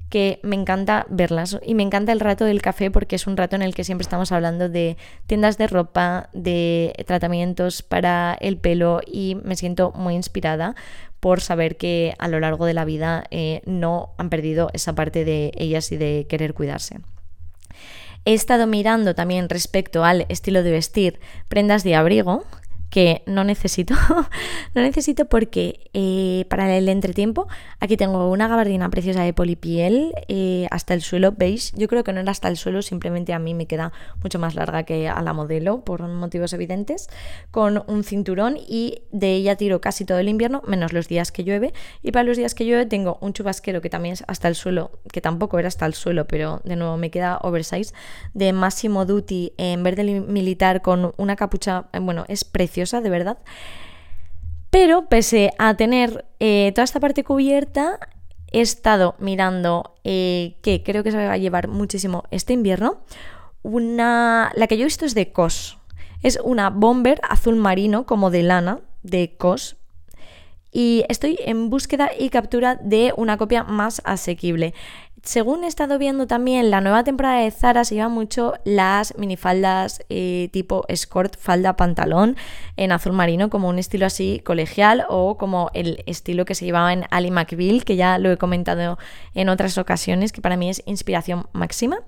que 0.09 0.38
me 0.42 0.57
encanta 0.57 1.07
verlas 1.09 1.59
y 1.64 1.75
me 1.75 1.83
encanta 1.83 2.12
el 2.12 2.21
rato 2.21 2.45
del 2.45 2.62
café 2.62 2.90
porque 2.90 3.16
es 3.16 3.27
un 3.27 3.37
rato 3.37 3.57
en 3.57 3.62
el 3.62 3.75
que 3.75 3.85
siempre 3.85 4.05
estamos 4.05 4.33
hablando 4.33 4.69
de 4.69 4.97
tiendas 5.27 5.59
de 5.59 5.66
ropa, 5.66 6.29
de 6.33 6.95
tratamientos 7.07 7.83
para 7.83 8.37
el 8.40 8.57
pelo 8.57 9.01
y 9.07 9.37
me 9.42 9.57
siento 9.57 9.92
muy 9.92 10.14
inspirada 10.14 10.75
por 11.21 11.40
saber 11.40 11.77
que 11.77 12.14
a 12.19 12.29
lo 12.29 12.38
largo 12.38 12.66
de 12.66 12.75
la 12.75 12.85
vida 12.85 13.25
eh, 13.31 13.62
no 13.66 14.11
han 14.19 14.31
perdido 14.31 14.71
esa 14.75 14.95
parte 14.95 15.25
de 15.25 15.53
ellas 15.57 15.90
y 15.90 15.97
de 15.97 16.27
querer 16.29 16.55
cuidarse. 16.55 17.01
He 18.25 18.35
estado 18.35 18.66
mirando 18.66 19.14
también 19.14 19.49
respecto 19.49 20.05
al 20.05 20.27
estilo 20.29 20.62
de 20.62 20.73
vestir 20.73 21.21
prendas 21.49 21.85
de 21.85 21.95
abrigo 21.95 22.45
que 22.90 23.22
no 23.27 23.44
necesito, 23.44 23.94
no 24.75 24.83
necesito 24.83 25.27
porque 25.27 25.90
eh, 25.92 26.46
para 26.49 26.75
el 26.77 26.88
entretiempo 26.88 27.49
aquí 27.81 27.96
tengo 27.96 28.31
una 28.31 28.49
gabardina 28.49 28.88
preciosa 28.90 29.22
de 29.22 29.33
polipiel 29.33 30.14
eh, 30.29 30.66
hasta 30.70 30.94
el 30.94 31.03
suelo, 31.03 31.33
¿veis? 31.37 31.72
Yo 31.77 31.88
creo 31.88 32.05
que 32.05 32.12
no 32.12 32.20
era 32.20 32.31
hasta 32.31 32.49
el 32.49 32.57
suelo, 32.57 32.83
simplemente 32.83 33.33
a 33.33 33.38
mí 33.38 33.55
me 33.55 33.66
queda 33.66 33.92
mucho 34.22 34.38
más 34.38 34.55
larga 34.55 34.85
que 34.85 35.09
a 35.09 35.20
la 35.22 35.33
modelo 35.33 35.85
por 35.85 36.07
motivos 36.07 36.53
evidentes, 36.53 37.09
con 37.51 37.83
un 37.87 38.05
cinturón 38.05 38.57
y 38.57 39.03
de 39.12 39.35
ella 39.35 39.57
tiro 39.57 39.81
casi 39.81 40.05
todo 40.05 40.18
el 40.18 40.29
invierno, 40.29 40.62
menos 40.66 40.92
los 40.92 41.09
días 41.09 41.33
que 41.33 41.44
llueve 41.44 41.72
y 42.03 42.12
para 42.12 42.25
los 42.25 42.37
días 42.37 42.55
que 42.55 42.64
llueve 42.64 42.87
tengo 42.87 43.18
un 43.20 43.33
chubasquero 43.33 43.81
que 43.81 43.90
también 43.90 44.14
es 44.14 44.25
hasta 44.27 44.49
el 44.49 44.55
suelo, 44.55 45.01
que 45.12 45.20
tampoco 45.20 45.59
era 45.59 45.68
hasta 45.68 45.87
el 45.87 45.94
suelo, 45.94 46.27
pero 46.27 46.61
de 46.64 46.77
nuevo 46.77 46.96
me 46.96 47.11
queda 47.11 47.38
oversize, 47.42 47.92
de 48.35 48.53
Massimo 48.53 49.05
Duty 49.05 49.53
en 49.57 49.83
verde 49.83 50.20
militar 50.20 50.83
con 50.83 51.12
una 51.16 51.37
capucha, 51.37 51.87
eh, 51.92 51.99
bueno, 51.99 52.25
es 52.29 52.44
de 52.84 53.10
verdad. 53.10 53.38
Pero 54.70 55.06
pese 55.08 55.52
a 55.58 55.74
tener 55.74 56.26
eh, 56.38 56.72
toda 56.74 56.84
esta 56.84 57.00
parte 57.00 57.24
cubierta, 57.24 57.98
he 58.52 58.60
estado 58.60 59.14
mirando 59.18 59.94
eh, 60.04 60.56
que 60.62 60.82
creo 60.82 61.02
que 61.02 61.12
se 61.12 61.16
va 61.16 61.32
a 61.32 61.38
llevar 61.38 61.68
muchísimo 61.68 62.24
este 62.30 62.52
invierno. 62.52 63.00
Una, 63.62 64.52
la 64.54 64.66
que 64.66 64.76
yo 64.76 64.82
he 64.82 64.86
visto 64.86 65.06
es 65.06 65.14
de 65.14 65.32
COS. 65.32 65.78
Es 66.22 66.38
una 66.44 66.70
bomber 66.70 67.20
azul 67.28 67.56
marino 67.56 68.06
como 68.06 68.30
de 68.30 68.42
lana 68.42 68.80
de 69.02 69.36
COS. 69.36 69.76
Y 70.72 71.05
estoy 71.09 71.38
en 71.44 71.70
búsqueda 71.70 72.11
y 72.18 72.29
captura 72.29 72.76
de 72.76 73.14
una 73.16 73.38
copia 73.38 73.64
más 73.64 74.02
asequible 74.05 74.74
según 75.26 75.64
he 75.64 75.66
estado 75.66 75.98
viendo 75.98 76.29
también, 76.29 76.70
la 76.70 76.81
nueva 76.81 77.02
temporada 77.02 77.40
de 77.40 77.50
Zara 77.50 77.85
se 77.85 77.96
lleva 77.96 78.09
mucho 78.09 78.55
las 78.64 79.18
minifaldas 79.18 80.00
eh, 80.09 80.48
tipo 80.52 80.85
escort, 80.87 81.37
falda, 81.37 81.76
pantalón 81.76 82.37
en 82.76 82.92
azul 82.92 83.12
marino, 83.12 83.50
como 83.50 83.68
un 83.68 83.81
estilo 83.81 84.07
así 84.07 84.40
colegial 84.44 85.05
o 85.09 85.37
como 85.37 85.70
el 85.74 86.05
estilo 86.07 86.44
que 86.44 86.55
se 86.55 86.64
llevaba 86.64 86.92
en 86.92 87.05
Ali 87.11 87.33
McBeal, 87.33 87.85
que 87.85 87.96
ya 87.96 88.18
lo 88.18 88.31
he 88.31 88.37
comentado 88.37 88.98
en 89.35 89.48
otras 89.48 89.79
ocasiones, 89.79 90.31
que 90.31 90.40
para 90.40 90.57
mí 90.57 90.70
es 90.70 90.83
inspiración 90.87 91.48
máxima. 91.52 91.98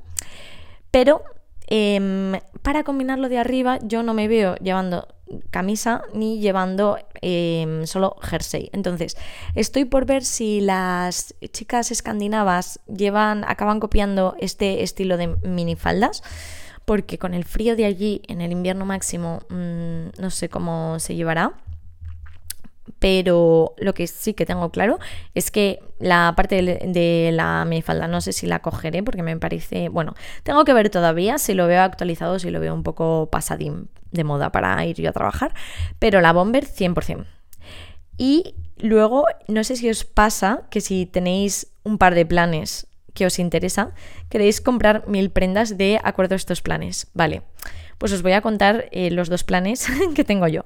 Pero 0.92 1.22
em, 1.66 2.38
para 2.62 2.84
combinarlo 2.84 3.28
de 3.28 3.38
arriba, 3.38 3.80
yo 3.82 4.04
no 4.04 4.14
me 4.14 4.28
veo 4.28 4.54
llevando 4.56 5.08
camisa 5.50 6.02
ni 6.14 6.40
llevando 6.40 6.98
em, 7.20 7.86
solo 7.86 8.16
jersey. 8.22 8.70
Entonces, 8.72 9.16
estoy 9.54 9.84
por 9.84 10.06
ver 10.06 10.24
si 10.24 10.60
las 10.60 11.34
chicas 11.52 11.90
escandinavas 11.90 12.80
llevan, 12.86 13.44
acaban 13.46 13.80
copiando 13.80 14.34
este 14.38 14.82
estilo 14.82 15.16
de 15.16 15.28
minifaldas. 15.42 16.22
Porque 16.84 17.18
con 17.18 17.34
el 17.34 17.44
frío 17.44 17.76
de 17.76 17.84
allí 17.84 18.22
en 18.28 18.40
el 18.40 18.50
invierno 18.50 18.86
máximo 18.86 19.40
mm, 19.50 20.20
no 20.20 20.30
sé 20.30 20.48
cómo 20.48 20.98
se 20.98 21.16
llevará 21.16 21.52
pero 22.98 23.74
lo 23.78 23.94
que 23.94 24.06
sí 24.06 24.34
que 24.34 24.46
tengo 24.46 24.70
claro 24.70 24.98
es 25.34 25.50
que 25.50 25.80
la 25.98 26.32
parte 26.36 26.62
de, 26.62 27.30
la 27.32 27.64
minifalda 27.64 28.08
no 28.08 28.20
sé 28.20 28.32
si 28.32 28.46
la 28.46 28.60
cogeré 28.60 29.02
porque 29.02 29.22
me 29.22 29.36
parece, 29.36 29.88
bueno, 29.88 30.14
tengo 30.42 30.64
que 30.64 30.72
ver 30.72 30.90
todavía 30.90 31.38
si 31.38 31.54
lo 31.54 31.66
veo 31.66 31.82
actualizado, 31.82 32.38
si 32.38 32.50
lo 32.50 32.60
veo 32.60 32.74
un 32.74 32.82
poco 32.82 33.28
pasadín 33.30 33.88
de 34.10 34.24
moda 34.24 34.52
para 34.52 34.84
ir 34.86 34.96
yo 34.96 35.10
a 35.10 35.12
trabajar, 35.12 35.54
pero 35.98 36.20
la 36.20 36.32
bomber 36.32 36.64
100%. 36.64 37.26
Y 38.16 38.54
luego, 38.78 39.26
no 39.46 39.62
sé 39.64 39.76
si 39.76 39.88
os 39.90 40.04
pasa 40.04 40.62
que 40.70 40.80
si 40.80 41.06
tenéis 41.06 41.68
un 41.84 41.98
par 41.98 42.14
de 42.14 42.26
planes 42.26 42.86
que 43.14 43.26
os 43.26 43.38
interesa, 43.38 43.92
queréis 44.28 44.60
comprar 44.60 45.06
mil 45.08 45.30
prendas 45.30 45.76
de 45.76 46.00
acuerdo 46.02 46.34
a 46.34 46.36
estos 46.36 46.62
planes. 46.62 47.08
Vale 47.14 47.42
pues 47.98 48.12
os 48.12 48.22
voy 48.22 48.32
a 48.32 48.40
contar 48.40 48.86
eh, 48.92 49.10
los 49.10 49.28
dos 49.28 49.44
planes 49.44 49.86
que 50.14 50.24
tengo 50.24 50.48
yo. 50.48 50.64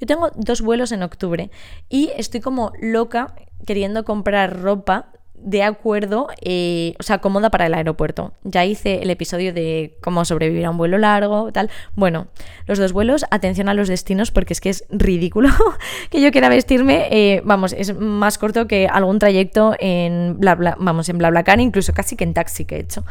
Yo 0.00 0.06
tengo 0.06 0.30
dos 0.36 0.60
vuelos 0.60 0.92
en 0.92 1.02
octubre 1.02 1.50
y 1.88 2.10
estoy 2.16 2.40
como 2.40 2.72
loca 2.80 3.34
queriendo 3.66 4.04
comprar 4.04 4.60
ropa 4.60 5.10
de 5.44 5.62
acuerdo, 5.62 6.28
eh, 6.40 6.94
o 6.98 7.02
sea, 7.02 7.18
cómoda 7.18 7.50
para 7.50 7.66
el 7.66 7.74
aeropuerto. 7.74 8.32
Ya 8.44 8.64
hice 8.64 9.02
el 9.02 9.10
episodio 9.10 9.52
de 9.52 9.98
cómo 10.00 10.24
sobrevivir 10.24 10.64
a 10.64 10.70
un 10.70 10.78
vuelo 10.78 10.96
largo, 10.96 11.52
tal. 11.52 11.70
Bueno, 11.94 12.28
los 12.66 12.78
dos 12.78 12.92
vuelos, 12.92 13.26
atención 13.30 13.68
a 13.68 13.74
los 13.74 13.88
destinos 13.88 14.30
porque 14.30 14.54
es 14.54 14.60
que 14.62 14.70
es 14.70 14.84
ridículo 14.88 15.50
que 16.10 16.22
yo 16.22 16.30
quiera 16.32 16.48
vestirme, 16.48 17.08
eh, 17.10 17.42
vamos, 17.44 17.74
es 17.74 17.94
más 17.94 18.38
corto 18.38 18.66
que 18.66 18.88
algún 18.88 19.18
trayecto 19.18 19.74
en 19.78 20.36
bla, 20.38 20.54
bla, 20.54 20.76
vamos, 20.80 21.10
en 21.10 21.18
BlaBlaCar, 21.18 21.60
incluso 21.60 21.92
casi 21.92 22.16
que 22.16 22.24
en 22.24 22.32
taxi 22.32 22.64
que 22.64 22.76
he 22.76 22.80
hecho. 22.80 23.04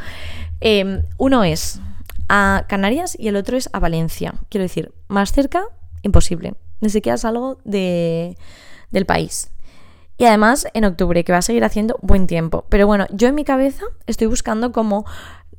Em, 0.60 1.04
uno 1.18 1.44
es 1.44 1.80
a 2.30 2.66
Canarias 2.68 3.16
y 3.20 3.28
el 3.28 3.36
otro 3.36 3.58
es 3.58 3.70
a 3.74 3.80
Valencia. 3.80 4.36
Quiero 4.50 4.64
decir, 4.64 4.94
más 5.08 5.32
cerca, 5.32 5.64
imposible. 6.02 6.56
Ni 6.82 6.90
siquiera 6.90 7.18
salgo 7.18 7.60
de, 7.64 8.38
del 8.92 9.06
país. 9.06 9.52
Y 10.18 10.26
además 10.26 10.68
en 10.74 10.86
octubre, 10.86 11.24
que 11.24 11.32
va 11.32 11.40
a 11.40 11.44
seguir 11.44 11.64
haciendo 11.64 11.98
buen 12.02 12.28
tiempo. 12.28 12.66
Pero 12.70 12.88
bueno, 12.88 13.08
yo 13.12 13.28
en 13.28 13.36
mi 13.36 13.44
cabeza 13.44 13.84
estoy 14.06 14.28
buscando 14.28 14.72
como 14.72 15.06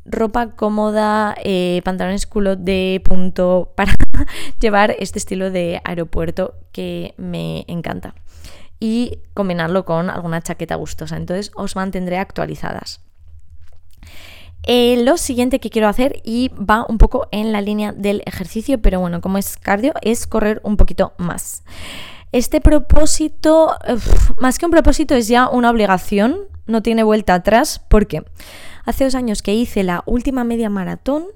ropa 0.05 0.51
cómoda, 0.51 1.35
eh, 1.43 1.81
pantalones 1.85 2.27
culo 2.27 2.57
de 2.57 3.03
punto 3.05 3.73
para 3.75 3.95
llevar 4.61 4.95
este 4.99 5.19
estilo 5.19 5.51
de 5.51 5.81
aeropuerto 5.85 6.55
que 6.73 7.15
me 7.17 7.65
encanta. 7.69 8.15
Y 8.81 9.21
combinarlo 9.35 9.85
con 9.85 10.11
alguna 10.11 10.43
chaqueta 10.43 10.75
gustosa. 10.77 11.17
Entonces 11.17 11.51
os 11.57 11.75
mantendré 11.77 12.19
actualizadas. 12.19 13.04
Eh, 14.67 15.03
lo 15.05 15.17
siguiente 15.17 15.61
que 15.61 15.71
quiero 15.71 15.89
hacer, 15.89 16.21
y 16.25 16.51
va 16.51 16.87
un 16.89 16.99
poco 16.99 17.29
en 17.33 17.53
la 17.53 17.61
línea 17.61 17.93
del 17.93 18.23
ejercicio, 18.25 18.81
pero 18.81 19.01
bueno, 19.01 19.21
como 19.21 19.39
es 19.39 19.57
cardio, 19.57 19.93
es 20.01 20.27
correr 20.27 20.61
un 20.65 20.77
poquito 20.77 21.13
más. 21.19 21.63
Este 22.33 22.61
propósito, 22.61 23.77
más 24.41 24.59
que 24.59 24.65
un 24.65 24.73
propósito, 24.73 25.15
es 25.15 25.29
ya 25.29 25.49
una 25.49 25.71
obligación, 25.71 26.39
no 26.67 26.83
tiene 26.83 27.03
vuelta 27.03 27.35
atrás, 27.35 27.83
porque 27.89 28.25
hace 28.85 29.05
dos 29.05 29.15
años 29.15 29.43
que 29.43 29.55
hice 29.55 29.83
la 29.83 30.03
última 30.07 30.45
media 30.45 30.71
maratón, 30.71 31.27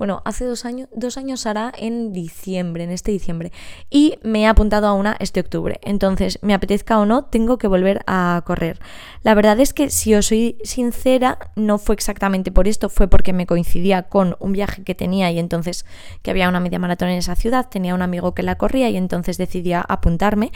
bueno, 0.00 0.22
hace 0.24 0.46
dos 0.46 0.64
años, 0.64 0.88
dos 0.94 1.18
años 1.18 1.44
hará 1.44 1.70
en 1.76 2.14
diciembre, 2.14 2.84
en 2.84 2.90
este 2.90 3.12
diciembre. 3.12 3.52
Y 3.90 4.18
me 4.22 4.40
he 4.40 4.46
apuntado 4.46 4.86
a 4.86 4.94
una 4.94 5.14
este 5.20 5.40
octubre. 5.40 5.78
Entonces, 5.82 6.38
me 6.40 6.54
apetezca 6.54 6.98
o 6.98 7.04
no, 7.04 7.26
tengo 7.26 7.58
que 7.58 7.68
volver 7.68 8.00
a 8.06 8.42
correr. 8.46 8.80
La 9.24 9.34
verdad 9.34 9.60
es 9.60 9.74
que, 9.74 9.90
si 9.90 10.14
os 10.14 10.24
soy 10.24 10.56
sincera, 10.64 11.38
no 11.54 11.76
fue 11.76 11.96
exactamente 11.96 12.50
por 12.50 12.66
esto, 12.66 12.88
fue 12.88 13.08
porque 13.08 13.34
me 13.34 13.44
coincidía 13.44 14.04
con 14.04 14.36
un 14.38 14.52
viaje 14.52 14.84
que 14.84 14.94
tenía 14.94 15.30
y 15.32 15.38
entonces 15.38 15.84
que 16.22 16.30
había 16.30 16.48
una 16.48 16.60
media 16.60 16.78
maratón 16.78 17.10
en 17.10 17.18
esa 17.18 17.36
ciudad, 17.36 17.68
tenía 17.68 17.94
un 17.94 18.00
amigo 18.00 18.32
que 18.32 18.42
la 18.42 18.56
corría 18.56 18.88
y 18.88 18.96
entonces 18.96 19.36
decidí 19.36 19.74
apuntarme. 19.74 20.50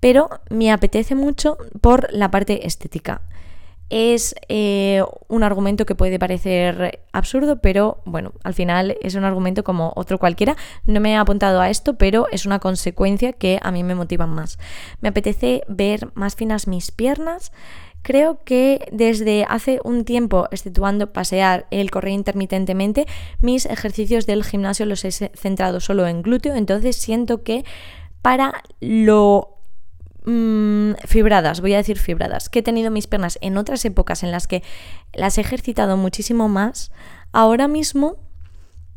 Pero 0.00 0.30
me 0.48 0.72
apetece 0.72 1.14
mucho 1.14 1.58
por 1.82 2.10
la 2.14 2.30
parte 2.30 2.66
estética 2.66 3.20
es 3.88 4.34
eh, 4.48 5.02
un 5.28 5.42
argumento 5.42 5.86
que 5.86 5.94
puede 5.94 6.18
parecer 6.18 7.00
absurdo, 7.12 7.60
pero 7.60 8.02
bueno, 8.04 8.32
al 8.42 8.54
final 8.54 8.96
es 9.00 9.14
un 9.14 9.24
argumento 9.24 9.64
como 9.64 9.92
otro 9.96 10.18
cualquiera. 10.18 10.56
No 10.86 11.00
me 11.00 11.12
he 11.12 11.16
apuntado 11.16 11.60
a 11.60 11.70
esto, 11.70 11.96
pero 11.96 12.26
es 12.32 12.46
una 12.46 12.58
consecuencia 12.58 13.32
que 13.32 13.58
a 13.62 13.70
mí 13.70 13.84
me 13.84 13.94
motiva 13.94 14.26
más. 14.26 14.58
Me 15.00 15.08
apetece 15.08 15.62
ver 15.68 16.10
más 16.14 16.34
finas 16.34 16.66
mis 16.66 16.90
piernas. 16.90 17.52
Creo 18.02 18.44
que 18.44 18.88
desde 18.92 19.44
hace 19.48 19.80
un 19.82 20.04
tiempo, 20.04 20.46
exceptuando 20.52 21.12
pasear, 21.12 21.66
el 21.70 21.90
correr 21.90 22.12
intermitentemente, 22.12 23.06
mis 23.40 23.66
ejercicios 23.66 24.26
del 24.26 24.44
gimnasio 24.44 24.86
los 24.86 25.04
he 25.04 25.10
centrado 25.10 25.80
solo 25.80 26.06
en 26.06 26.22
glúteo, 26.22 26.54
entonces 26.54 26.94
siento 26.94 27.42
que 27.42 27.64
para 28.22 28.62
lo 28.80 29.55
Mm, 30.28 30.94
fibradas, 31.04 31.60
voy 31.60 31.74
a 31.74 31.76
decir 31.76 32.00
fibradas, 32.00 32.48
que 32.48 32.58
he 32.58 32.62
tenido 32.62 32.90
mis 32.90 33.06
piernas 33.06 33.38
en 33.42 33.56
otras 33.56 33.84
épocas 33.84 34.24
en 34.24 34.32
las 34.32 34.48
que 34.48 34.64
las 35.12 35.38
he 35.38 35.40
ejercitado 35.40 35.96
muchísimo 35.96 36.48
más, 36.48 36.90
ahora 37.30 37.68
mismo 37.68 38.16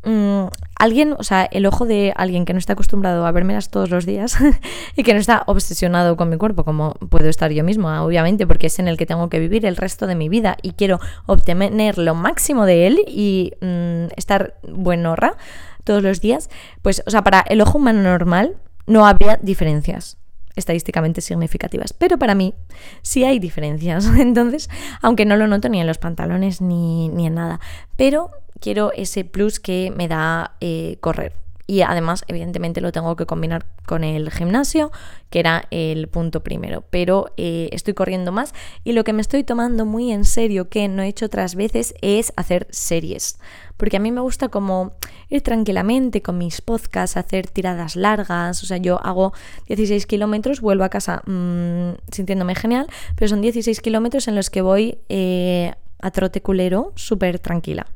mm, 0.02 0.46
alguien, 0.74 1.14
o 1.16 1.22
sea, 1.22 1.44
el 1.44 1.66
ojo 1.66 1.86
de 1.86 2.12
alguien 2.16 2.44
que 2.44 2.52
no 2.52 2.58
está 2.58 2.72
acostumbrado 2.72 3.24
a 3.26 3.30
vérmelas 3.30 3.70
todos 3.70 3.90
los 3.90 4.06
días 4.06 4.38
y 4.96 5.04
que 5.04 5.14
no 5.14 5.20
está 5.20 5.44
obsesionado 5.46 6.16
con 6.16 6.30
mi 6.30 6.36
cuerpo, 6.36 6.64
como 6.64 6.94
puedo 6.94 7.28
estar 7.28 7.52
yo 7.52 7.62
mismo, 7.62 7.88
obviamente, 8.02 8.44
porque 8.48 8.66
es 8.66 8.80
en 8.80 8.88
el 8.88 8.96
que 8.96 9.06
tengo 9.06 9.28
que 9.28 9.38
vivir 9.38 9.64
el 9.66 9.76
resto 9.76 10.08
de 10.08 10.16
mi 10.16 10.28
vida 10.28 10.56
y 10.62 10.72
quiero 10.72 10.98
obtener 11.26 11.96
lo 11.96 12.16
máximo 12.16 12.66
de 12.66 12.88
él 12.88 13.04
y 13.06 13.52
mm, 13.60 14.14
estar 14.16 14.56
buenorra 14.68 15.36
todos 15.84 16.02
los 16.02 16.20
días, 16.20 16.50
pues, 16.82 17.04
o 17.06 17.10
sea, 17.10 17.22
para 17.22 17.38
el 17.42 17.60
ojo 17.60 17.78
humano 17.78 18.02
normal 18.02 18.56
no 18.88 19.06
habría 19.06 19.38
diferencias 19.40 20.16
estadísticamente 20.56 21.20
significativas. 21.20 21.92
Pero 21.92 22.18
para 22.18 22.34
mí 22.34 22.54
sí 23.02 23.24
hay 23.24 23.38
diferencias. 23.38 24.06
Entonces, 24.18 24.68
aunque 25.02 25.24
no 25.24 25.36
lo 25.36 25.46
noto 25.46 25.68
ni 25.68 25.80
en 25.80 25.86
los 25.86 25.98
pantalones 25.98 26.60
ni, 26.60 27.08
ni 27.08 27.26
en 27.26 27.34
nada, 27.34 27.60
pero 27.96 28.30
quiero 28.60 28.92
ese 28.92 29.24
plus 29.24 29.60
que 29.60 29.92
me 29.94 30.08
da 30.08 30.56
eh, 30.60 30.98
correr. 31.00 31.32
Y 31.70 31.82
además, 31.82 32.24
evidentemente, 32.26 32.80
lo 32.80 32.90
tengo 32.90 33.14
que 33.14 33.26
combinar 33.26 33.64
con 33.86 34.02
el 34.02 34.32
gimnasio, 34.32 34.90
que 35.30 35.38
era 35.38 35.68
el 35.70 36.08
punto 36.08 36.42
primero. 36.42 36.82
Pero 36.90 37.32
eh, 37.36 37.68
estoy 37.70 37.94
corriendo 37.94 38.32
más 38.32 38.54
y 38.82 38.90
lo 38.90 39.04
que 39.04 39.12
me 39.12 39.22
estoy 39.22 39.44
tomando 39.44 39.86
muy 39.86 40.10
en 40.10 40.24
serio, 40.24 40.68
que 40.68 40.88
no 40.88 41.04
he 41.04 41.06
hecho 41.06 41.26
otras 41.26 41.54
veces, 41.54 41.94
es 42.02 42.32
hacer 42.34 42.66
series. 42.70 43.38
Porque 43.76 43.98
a 43.98 44.00
mí 44.00 44.10
me 44.10 44.20
gusta 44.20 44.48
como 44.48 44.94
ir 45.28 45.42
tranquilamente 45.42 46.22
con 46.22 46.38
mis 46.38 46.60
podcasts, 46.60 47.16
hacer 47.16 47.46
tiradas 47.46 47.94
largas. 47.94 48.64
O 48.64 48.66
sea, 48.66 48.78
yo 48.78 49.00
hago 49.06 49.32
16 49.68 50.06
kilómetros, 50.06 50.60
vuelvo 50.60 50.82
a 50.82 50.88
casa 50.88 51.22
mm, 51.24 51.92
sintiéndome 52.10 52.56
genial, 52.56 52.88
pero 53.14 53.28
son 53.28 53.42
16 53.42 53.80
kilómetros 53.80 54.26
en 54.26 54.34
los 54.34 54.50
que 54.50 54.60
voy 54.60 54.98
eh, 55.08 55.72
a 56.00 56.10
trote 56.10 56.42
culero 56.42 56.92
súper 56.96 57.38
tranquila. 57.38 57.86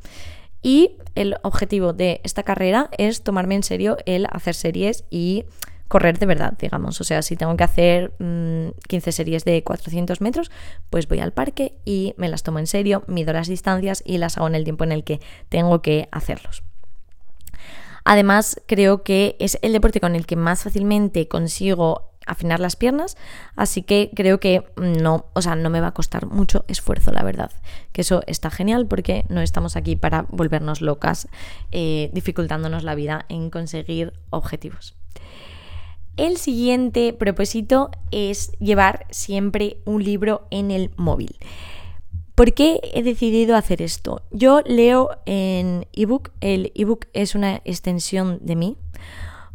Y 0.64 0.96
el 1.14 1.36
objetivo 1.42 1.92
de 1.92 2.22
esta 2.24 2.42
carrera 2.42 2.88
es 2.96 3.22
tomarme 3.22 3.54
en 3.54 3.62
serio 3.62 3.98
el 4.06 4.26
hacer 4.30 4.54
series 4.54 5.04
y 5.10 5.44
correr 5.88 6.18
de 6.18 6.24
verdad, 6.24 6.54
digamos. 6.58 6.98
O 7.02 7.04
sea, 7.04 7.20
si 7.20 7.36
tengo 7.36 7.54
que 7.54 7.64
hacer 7.64 8.12
15 8.16 9.10
mm, 9.10 9.12
series 9.12 9.44
de 9.44 9.62
400 9.62 10.22
metros, 10.22 10.50
pues 10.88 11.06
voy 11.06 11.20
al 11.20 11.34
parque 11.34 11.74
y 11.84 12.14
me 12.16 12.30
las 12.30 12.42
tomo 12.42 12.60
en 12.60 12.66
serio, 12.66 13.04
mido 13.08 13.34
las 13.34 13.46
distancias 13.46 14.02
y 14.06 14.16
las 14.16 14.38
hago 14.38 14.46
en 14.46 14.54
el 14.54 14.64
tiempo 14.64 14.84
en 14.84 14.92
el 14.92 15.04
que 15.04 15.20
tengo 15.50 15.82
que 15.82 16.08
hacerlos. 16.12 16.62
Además, 18.06 18.58
creo 18.66 19.02
que 19.02 19.36
es 19.40 19.58
el 19.60 19.74
deporte 19.74 20.00
con 20.00 20.16
el 20.16 20.24
que 20.24 20.36
más 20.36 20.62
fácilmente 20.62 21.28
consigo 21.28 22.13
afinar 22.26 22.60
las 22.60 22.76
piernas, 22.76 23.16
así 23.56 23.82
que 23.82 24.10
creo 24.14 24.40
que 24.40 24.64
no, 24.76 25.26
o 25.32 25.42
sea, 25.42 25.54
no 25.56 25.70
me 25.70 25.80
va 25.80 25.88
a 25.88 25.94
costar 25.94 26.26
mucho 26.26 26.64
esfuerzo, 26.68 27.12
la 27.12 27.22
verdad. 27.22 27.50
Que 27.92 28.02
eso 28.02 28.22
está 28.26 28.50
genial 28.50 28.86
porque 28.86 29.24
no 29.28 29.40
estamos 29.40 29.76
aquí 29.76 29.96
para 29.96 30.26
volvernos 30.30 30.80
locas, 30.80 31.28
eh, 31.72 32.10
dificultándonos 32.12 32.84
la 32.84 32.94
vida 32.94 33.26
en 33.28 33.50
conseguir 33.50 34.12
objetivos. 34.30 34.96
El 36.16 36.36
siguiente 36.36 37.12
propósito 37.12 37.90
es 38.12 38.52
llevar 38.60 39.06
siempre 39.10 39.78
un 39.84 40.04
libro 40.04 40.46
en 40.50 40.70
el 40.70 40.92
móvil. 40.96 41.36
¿Por 42.36 42.52
qué 42.52 42.80
he 42.92 43.02
decidido 43.02 43.56
hacer 43.56 43.82
esto? 43.82 44.22
Yo 44.30 44.60
leo 44.64 45.10
en 45.24 45.86
ebook, 45.92 46.30
el 46.40 46.72
ebook 46.74 47.06
es 47.12 47.34
una 47.34 47.62
extensión 47.64 48.38
de 48.42 48.56
mí, 48.56 48.76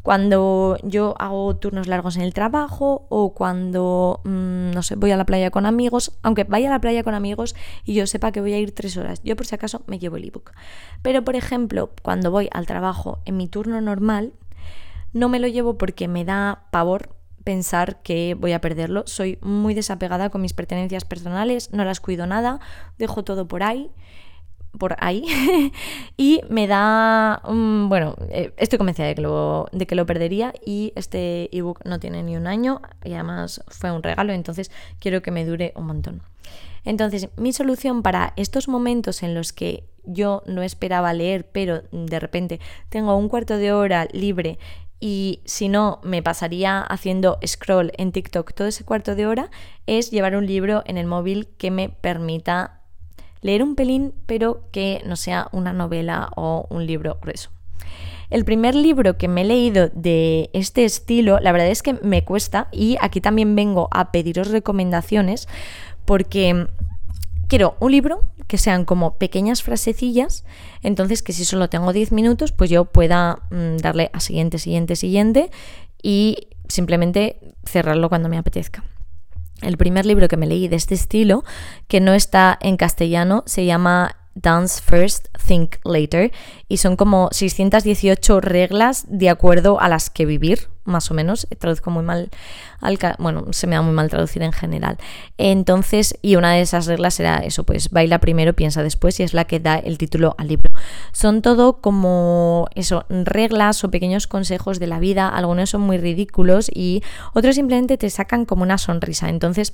cuando 0.02 0.78
yo 0.84 1.16
hago 1.20 1.56
turnos 1.58 1.88
largos 1.88 2.16
en 2.16 2.24
el 2.24 2.34
trabajo 2.34 3.06
o 3.10 3.34
cuando, 3.34 4.22
mm, 4.24 4.72
no 4.72 4.82
sé, 4.82 4.96
voy 4.96 5.12
a 5.12 5.18
la 5.18 5.26
playa 5.26 5.52
con 5.52 5.66
amigos, 5.66 6.18
aunque 6.24 6.46
vaya 6.46 6.70
a 6.70 6.72
la 6.72 6.82
playa 6.82 7.04
con 7.04 7.14
amigos 7.14 7.56
y 7.84 7.94
yo 7.94 8.08
sepa 8.08 8.32
que 8.32 8.42
voy 8.42 8.54
a 8.54 8.60
ir 8.60 8.74
tres 8.74 8.96
horas, 8.98 9.22
yo 9.24 9.36
por 9.36 9.46
si 9.46 9.56
acaso 9.56 9.82
me 9.88 10.00
llevo 10.00 10.18
el 10.18 10.26
ebook. 10.26 10.52
Pero, 11.02 11.24
por 11.24 11.36
ejemplo, 11.36 11.92
cuando 12.02 12.32
voy 12.32 12.50
al 12.52 12.66
trabajo 12.66 13.20
en 13.26 13.38
mi 13.38 13.48
turno 13.48 13.82
normal, 13.82 14.34
no 15.14 15.28
me 15.28 15.40
lo 15.40 15.48
llevo 15.48 15.78
porque 15.78 16.08
me 16.08 16.24
da 16.24 16.64
pavor 16.72 17.16
pensar 17.44 18.02
que 18.02 18.36
voy 18.36 18.54
a 18.54 18.62
perderlo. 18.62 19.04
Soy 19.06 19.38
muy 19.42 19.74
desapegada 19.74 20.30
con 20.30 20.42
mis 20.42 20.54
pertenencias 20.54 21.04
personales, 21.04 21.74
no 21.74 21.84
las 21.84 22.00
cuido 22.00 22.28
nada, 22.28 22.60
dejo 22.98 23.24
todo 23.24 23.48
por 23.48 23.64
ahí 23.64 23.92
por 24.78 24.96
ahí 25.00 25.26
y 26.18 26.42
me 26.50 26.68
da, 26.68 27.42
bueno, 27.46 28.16
eh, 28.30 28.54
estoy 28.58 28.78
convencida 28.78 29.08
de 29.08 29.16
que, 29.16 29.22
lo, 29.22 29.68
de 29.72 29.88
que 29.88 29.96
lo 29.96 30.06
perdería 30.06 30.54
y 30.66 30.94
este 30.96 31.56
ebook 31.56 31.84
no 31.86 32.00
tiene 32.00 32.24
ni 32.24 32.38
un 32.38 32.48
año 32.48 32.82
y 33.04 33.14
además 33.14 33.64
fue 33.68 33.92
un 33.92 34.04
regalo, 34.04 34.34
entonces 34.34 34.72
quiero 35.00 35.22
que 35.22 35.32
me 35.32 35.46
dure 35.46 35.74
un 35.76 35.88
montón. 35.88 36.22
Entonces, 36.86 37.30
mi 37.36 37.52
solución 37.54 38.02
para 38.04 38.34
estos 38.36 38.68
momentos 38.68 39.22
en 39.24 39.34
los 39.34 39.54
que 39.54 39.84
yo 40.06 40.44
no 40.46 40.64
esperaba 40.64 41.14
leer, 41.14 41.46
pero 41.52 41.84
de 41.92 42.20
repente 42.20 42.60
tengo 42.90 43.16
un 43.16 43.30
cuarto 43.30 43.58
de 43.58 43.74
hora 43.74 44.08
libre 44.12 44.58
y 45.00 45.42
si 45.46 45.70
no 45.70 46.00
me 46.04 46.22
pasaría 46.22 46.82
haciendo 46.82 47.40
scroll 47.46 47.92
en 47.98 48.12
TikTok 48.12 48.54
todo 48.54 48.68
ese 48.68 48.84
cuarto 48.84 49.16
de 49.16 49.28
hora, 49.28 49.50
es 49.88 50.12
llevar 50.12 50.36
un 50.36 50.46
libro 50.46 50.84
en 50.86 50.98
el 50.98 51.08
móvil 51.08 51.48
que 51.58 51.72
me 51.72 51.90
permita 51.90 52.79
leer 53.42 53.64
un 53.64 53.76
pelín, 53.76 54.14
pero 54.26 54.64
que 54.72 55.02
no 55.06 55.16
sea 55.16 55.48
una 55.52 55.74
novela 55.74 56.30
o 56.36 56.68
un 56.70 56.86
libro 56.86 57.18
grueso. 57.22 57.52
El 58.30 58.46
primer 58.46 58.76
libro 58.76 59.18
que 59.18 59.28
me 59.28 59.42
he 59.42 59.46
leído 59.46 59.90
de 59.94 60.52
este 60.54 60.86
estilo, 60.86 61.40
la 61.40 61.52
verdad 61.52 61.70
es 61.70 61.82
que 61.82 61.94
me 61.94 62.24
cuesta 62.24 62.68
y 62.72 62.98
aquí 63.02 63.22
también 63.22 63.56
vengo 63.56 63.88
a 63.92 64.12
pediros 64.12 64.50
recomendaciones 64.52 65.48
porque 66.06 66.68
quiero 67.48 67.76
un 67.80 67.92
libro 67.92 68.24
que 68.46 68.60
sean 68.60 68.86
como 68.86 69.18
pequeñas 69.18 69.64
frasecillas, 69.64 70.46
entonces 70.82 71.24
que 71.24 71.34
si 71.34 71.46
solo 71.46 71.70
tengo 71.70 71.92
10 71.94 72.12
minutos, 72.12 72.52
pues 72.52 72.70
yo 72.70 72.86
pueda 72.86 73.40
mm, 73.52 73.78
darle 73.78 74.12
a 74.14 74.20
siguiente, 74.20 74.60
siguiente, 74.60 74.96
siguiente 74.96 75.52
y 76.02 76.50
simplemente 76.68 77.40
cerrarlo 77.66 78.10
cuando 78.10 78.30
me 78.30 78.38
apetezca. 78.38 78.84
El 79.62 79.78
primer 79.78 80.06
libro 80.06 80.28
que 80.28 80.38
me 80.38 80.48
leí 80.48 80.68
de 80.68 80.76
este 80.76 80.96
estilo, 80.96 81.44
que 81.88 82.00
no 82.00 82.14
está 82.14 82.58
en 82.62 82.78
castellano, 82.78 83.44
se 83.46 83.66
llama 83.66 84.19
Dance 84.42 84.82
First, 84.82 85.28
Think 85.46 85.78
Later, 85.84 86.32
y 86.68 86.78
son 86.78 86.96
como 86.96 87.30
618 87.32 88.42
reglas 88.42 89.06
de 89.08 89.30
acuerdo 89.30 89.80
a 89.80 89.90
las 89.90 90.10
que 90.10 90.26
vivir, 90.26 90.70
más 90.86 91.12
o 91.12 91.14
menos. 91.14 91.48
Traduzco 91.58 91.92
muy 91.92 92.04
mal, 92.04 92.30
al, 92.82 92.98
bueno, 93.20 93.46
se 93.52 93.68
me 93.68 93.76
da 93.76 93.82
muy 93.82 93.94
mal 93.94 94.10
traducir 94.10 94.42
en 94.42 94.52
general. 94.52 94.98
Entonces, 95.38 96.18
y 96.22 96.36
una 96.36 96.54
de 96.54 96.62
esas 96.62 96.86
reglas 96.88 97.20
era 97.20 97.38
eso, 97.38 97.64
pues 97.64 97.90
baila 97.90 98.20
primero, 98.20 98.54
piensa 98.54 98.84
después, 98.84 99.20
y 99.20 99.24
es 99.24 99.34
la 99.34 99.46
que 99.46 99.60
da 99.60 99.78
el 99.78 99.98
título 99.98 100.36
al 100.38 100.48
libro. 100.48 100.72
Son 101.12 101.42
todo 101.42 101.82
como 101.82 102.68
eso, 102.76 103.06
reglas 103.10 103.84
o 103.84 103.92
pequeños 103.92 104.28
consejos 104.28 104.80
de 104.80 104.88
la 104.88 105.00
vida, 105.00 105.30
algunos 105.30 105.70
son 105.70 105.82
muy 105.82 105.98
ridículos 105.98 106.70
y 106.74 107.04
otros 107.34 107.56
simplemente 107.56 107.98
te 107.98 108.10
sacan 108.10 108.46
como 108.46 108.64
una 108.64 108.78
sonrisa. 108.78 109.30
Entonces, 109.30 109.74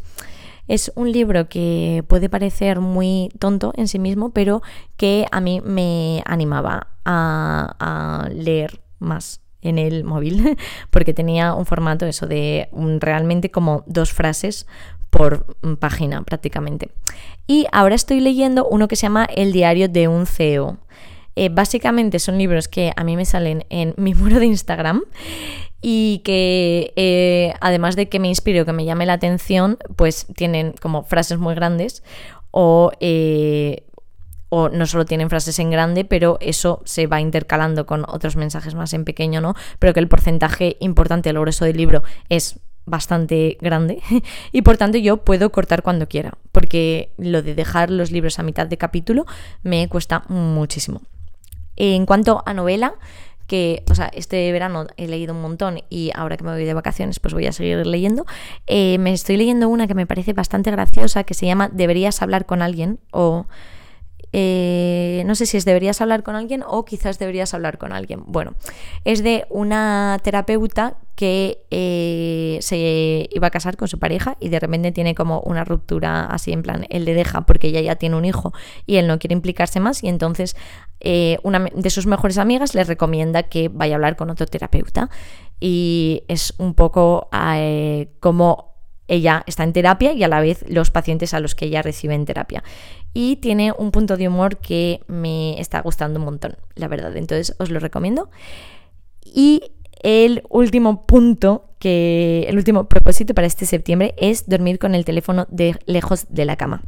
es 0.67 0.91
un 0.95 1.11
libro 1.11 1.47
que 1.47 2.03
puede 2.07 2.29
parecer 2.29 2.79
muy 2.79 3.29
tonto 3.39 3.73
en 3.75 3.87
sí 3.87 3.99
mismo, 3.99 4.31
pero 4.31 4.61
que 4.97 5.25
a 5.31 5.41
mí 5.41 5.61
me 5.63 6.23
animaba 6.25 6.87
a, 7.05 8.27
leer 8.31 8.81
más 8.99 9.41
en 9.61 9.77
el 9.79 10.03
móvil, 10.03 10.57
porque 10.89 11.13
tenía 11.13 11.53
un 11.53 11.65
formato 11.65 12.05
eso 12.05 12.27
de 12.27 12.69
realmente 12.99 13.51
como 13.51 13.83
dos 13.87 14.11
frases 14.11 14.67
por 15.09 15.55
página 15.79 16.23
prácticamente. 16.23 16.91
Y 17.47 17.67
ahora 17.71 17.95
estoy 17.95 18.19
leyendo 18.19 18.67
uno 18.67 18.87
que 18.87 18.95
se 18.95 19.03
llama 19.03 19.25
El 19.25 19.51
diario 19.51 19.87
de 19.87 20.07
un 20.07 20.25
CEO. 20.25 20.77
Eh, 21.37 21.49
básicamente 21.49 22.19
son 22.19 22.37
libros 22.37 22.69
que 22.69 22.93
a 22.95 23.03
mí 23.03 23.17
me 23.17 23.25
salen 23.25 23.65
en 23.69 23.93
mi 23.97 24.13
muro 24.15 24.39
de 24.39 24.45
Instagram 24.45 25.03
y 25.87 26.23
que 26.23 26.93
eh, 26.95 27.53
además 27.61 27.95
de 27.95 28.09
que 28.09 28.17
me 28.17 28.27
inspire 28.27 28.59
o 28.59 28.65
que 28.65 28.73
me 28.73 28.85
llame 28.85 29.05
la 29.05 29.13
atención, 29.13 29.77
pues 29.95 30.25
tienen 30.35 30.73
como 30.81 31.03
frases 31.03 31.37
muy 31.37 31.53
grandes 31.53 32.01
o, 32.49 32.91
eh, 33.01 33.85
o 34.49 34.69
no 34.69 34.87
solo 34.87 35.05
tienen 35.05 35.29
frases 35.29 35.59
en 35.59 35.69
grande, 35.69 36.03
pero 36.03 36.39
eso 36.41 36.81
se 36.85 37.05
va 37.05 37.21
intercalando 37.21 37.85
con 37.85 38.03
otros 38.07 38.35
mensajes 38.35 38.73
más 38.73 38.95
en 38.95 39.05
pequeño, 39.05 39.41
¿no? 39.41 39.53
Pero 39.77 39.93
que 39.93 39.99
el 39.99 40.07
porcentaje 40.07 40.75
importante 40.79 41.31
lo 41.33 41.41
grueso 41.41 41.65
del 41.65 41.77
libro 41.77 42.01
es 42.29 42.59
bastante 42.87 43.59
grande 43.61 44.01
y 44.51 44.63
por 44.63 44.77
tanto 44.77 44.97
yo 44.97 45.17
puedo 45.17 45.51
cortar 45.51 45.83
cuando 45.83 46.07
quiera, 46.07 46.33
porque 46.51 47.11
lo 47.19 47.43
de 47.43 47.53
dejar 47.53 47.91
los 47.91 48.09
libros 48.09 48.39
a 48.39 48.43
mitad 48.43 48.65
de 48.65 48.79
capítulo 48.79 49.27
me 49.61 49.87
cuesta 49.87 50.23
muchísimo. 50.29 51.03
En 51.75 52.07
cuanto 52.07 52.41
a 52.47 52.55
novela, 52.55 52.95
que, 53.47 53.83
o 53.89 53.95
sea, 53.95 54.09
este 54.13 54.51
verano 54.51 54.87
he 54.97 55.07
leído 55.07 55.33
un 55.33 55.41
montón 55.41 55.81
y 55.89 56.11
ahora 56.15 56.37
que 56.37 56.43
me 56.43 56.51
voy 56.51 56.65
de 56.65 56.73
vacaciones 56.73 57.19
pues 57.19 57.33
voy 57.33 57.45
a 57.45 57.51
seguir 57.51 57.85
leyendo. 57.85 58.25
Eh, 58.67 58.97
me 58.97 59.13
estoy 59.13 59.37
leyendo 59.37 59.69
una 59.69 59.87
que 59.87 59.95
me 59.95 60.07
parece 60.07 60.33
bastante 60.33 60.71
graciosa 60.71 61.23
que 61.23 61.33
se 61.33 61.45
llama 61.45 61.69
Deberías 61.71 62.21
hablar 62.21 62.45
con 62.45 62.61
alguien 62.61 62.99
o 63.11 63.47
eh, 64.37 65.23
no 65.25 65.33
sé 65.33 65.45
si 65.45 65.55
es 65.55 65.63
deberías 65.63 66.01
hablar 66.01 66.21
con 66.21 66.35
alguien 66.35 66.61
o 66.67 66.83
quizás 66.83 67.19
deberías 67.19 67.53
hablar 67.53 67.77
con 67.77 67.93
alguien. 67.93 68.21
Bueno, 68.25 68.55
es 69.05 69.23
de 69.23 69.45
una 69.49 70.19
terapeuta 70.23 70.97
que 71.15 71.63
eh, 71.71 72.57
se 72.59 73.29
iba 73.31 73.47
a 73.47 73.49
casar 73.49 73.77
con 73.77 73.87
su 73.87 73.97
pareja 73.97 74.35
y 74.41 74.49
de 74.49 74.59
repente 74.59 74.91
tiene 74.91 75.15
como 75.15 75.39
una 75.39 75.63
ruptura 75.63 76.25
así 76.25 76.51
en 76.51 76.63
plan, 76.63 76.85
él 76.89 77.05
le 77.05 77.13
deja 77.13 77.45
porque 77.45 77.67
ella 77.67 77.79
ya 77.79 77.95
tiene 77.95 78.17
un 78.17 78.25
hijo 78.25 78.51
y 78.85 78.97
él 78.97 79.07
no 79.07 79.19
quiere 79.19 79.31
implicarse 79.31 79.79
más 79.79 80.03
y 80.03 80.09
entonces 80.09 80.57
eh, 80.99 81.37
una 81.43 81.59
de 81.73 81.89
sus 81.89 82.05
mejores 82.05 82.37
amigas 82.37 82.75
le 82.75 82.83
recomienda 82.83 83.43
que 83.43 83.69
vaya 83.69 83.93
a 83.93 83.95
hablar 83.95 84.17
con 84.17 84.29
otro 84.29 84.47
terapeuta 84.47 85.09
y 85.61 86.23
es 86.27 86.53
un 86.57 86.73
poco 86.73 87.29
como 88.19 88.74
ella 89.07 89.43
está 89.45 89.63
en 89.63 89.73
terapia 89.73 90.13
y 90.13 90.23
a 90.23 90.27
la 90.27 90.41
vez 90.41 90.65
los 90.67 90.91
pacientes 90.91 91.33
a 91.33 91.39
los 91.39 91.55
que 91.55 91.65
ella 91.65 91.81
recibe 91.81 92.15
en 92.15 92.25
terapia. 92.25 92.63
Y 93.13 93.37
tiene 93.37 93.71
un 93.77 93.91
punto 93.91 94.17
de 94.17 94.27
humor 94.27 94.57
que 94.57 95.01
me 95.07 95.59
está 95.59 95.81
gustando 95.81 96.19
un 96.19 96.25
montón, 96.25 96.57
la 96.75 96.87
verdad. 96.87 97.15
Entonces 97.15 97.55
os 97.59 97.69
lo 97.69 97.79
recomiendo. 97.79 98.29
Y 99.23 99.61
el 100.01 100.43
último 100.49 101.05
punto 101.05 101.69
que 101.79 102.45
el 102.47 102.57
último 102.57 102.85
propósito 102.85 103.33
para 103.33 103.47
este 103.47 103.65
septiembre 103.65 104.15
es 104.17 104.47
dormir 104.47 104.79
con 104.79 104.95
el 104.95 105.05
teléfono 105.05 105.45
de 105.49 105.79
lejos 105.85 106.25
de 106.29 106.45
la 106.45 106.55
cama. 106.55 106.83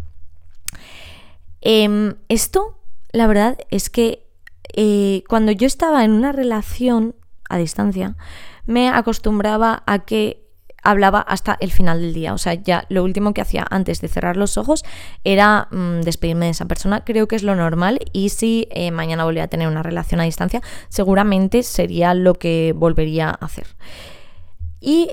Em, 1.62 2.16
esto, 2.30 2.80
la 3.12 3.28
verdad, 3.28 3.58
es 3.70 3.90
que 3.90 4.28
eh, 4.76 5.24
cuando 5.28 5.52
yo 5.52 5.68
estaba 5.68 6.04
en 6.04 6.12
una 6.12 6.32
relación 6.32 7.16
a 7.50 7.58
distancia, 7.58 8.16
me 8.66 8.90
acostumbraba 8.90 9.84
a 9.86 10.06
que 10.06 10.47
hablaba 10.88 11.20
hasta 11.20 11.58
el 11.60 11.72
final 11.72 12.02
del 12.02 12.14
día. 12.14 12.34
O 12.34 12.38
sea, 12.38 12.54
ya 12.54 12.86
lo 12.88 13.04
último 13.04 13.34
que 13.34 13.42
hacía 13.42 13.66
antes 13.70 14.00
de 14.00 14.08
cerrar 14.08 14.38
los 14.38 14.58
ojos 14.58 14.86
era 15.26 15.68
mm, 15.72 16.02
despedirme 16.02 16.46
de 16.46 16.52
esa 16.52 16.66
persona. 16.66 17.04
Creo 17.04 17.28
que 17.28 17.36
es 17.36 17.44
lo 17.44 17.56
normal 17.56 18.00
y 18.14 18.30
si 18.30 18.68
eh, 18.72 18.92
mañana 18.92 19.26
volviera 19.26 19.46
a 19.46 19.50
tener 19.50 19.68
una 19.68 19.84
relación 19.84 20.22
a 20.22 20.24
distancia, 20.24 20.62
seguramente 20.88 21.64
sería 21.64 22.14
lo 22.14 22.36
que 22.36 22.74
volvería 22.76 23.30
a 23.30 23.46
hacer. 23.46 23.68
Y 24.80 25.10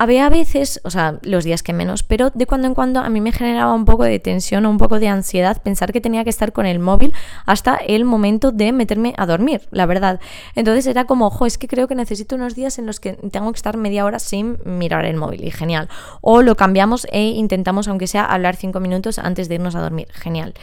había 0.00 0.30
veces, 0.30 0.80
o 0.84 0.88
sea, 0.88 1.18
los 1.20 1.44
días 1.44 1.62
que 1.62 1.74
menos, 1.74 2.02
pero 2.02 2.30
de 2.30 2.46
cuando 2.46 2.66
en 2.66 2.74
cuando 2.74 3.00
a 3.00 3.10
mí 3.10 3.20
me 3.20 3.32
generaba 3.32 3.74
un 3.74 3.84
poco 3.84 4.04
de 4.04 4.18
tensión 4.18 4.64
o 4.64 4.70
un 4.70 4.78
poco 4.78 4.98
de 4.98 5.08
ansiedad 5.08 5.60
pensar 5.60 5.92
que 5.92 6.00
tenía 6.00 6.24
que 6.24 6.30
estar 6.30 6.54
con 6.54 6.64
el 6.64 6.78
móvil 6.78 7.12
hasta 7.44 7.76
el 7.76 8.06
momento 8.06 8.50
de 8.50 8.72
meterme 8.72 9.12
a 9.18 9.26
dormir, 9.26 9.68
la 9.72 9.84
verdad. 9.84 10.18
Entonces 10.54 10.86
era 10.86 11.04
como, 11.04 11.26
ojo, 11.26 11.44
es 11.44 11.58
que 11.58 11.68
creo 11.68 11.86
que 11.86 11.94
necesito 11.94 12.34
unos 12.36 12.54
días 12.54 12.78
en 12.78 12.86
los 12.86 12.98
que 12.98 13.12
tengo 13.30 13.52
que 13.52 13.56
estar 13.56 13.76
media 13.76 14.06
hora 14.06 14.18
sin 14.20 14.56
mirar 14.64 15.04
el 15.04 15.18
móvil 15.18 15.44
y 15.44 15.50
genial. 15.50 15.90
O 16.22 16.40
lo 16.40 16.56
cambiamos 16.56 17.06
e 17.12 17.20
intentamos, 17.20 17.86
aunque 17.86 18.06
sea, 18.06 18.24
hablar 18.24 18.56
cinco 18.56 18.80
minutos 18.80 19.18
antes 19.18 19.50
de 19.50 19.56
irnos 19.56 19.74
a 19.74 19.82
dormir, 19.82 20.08
genial. 20.12 20.54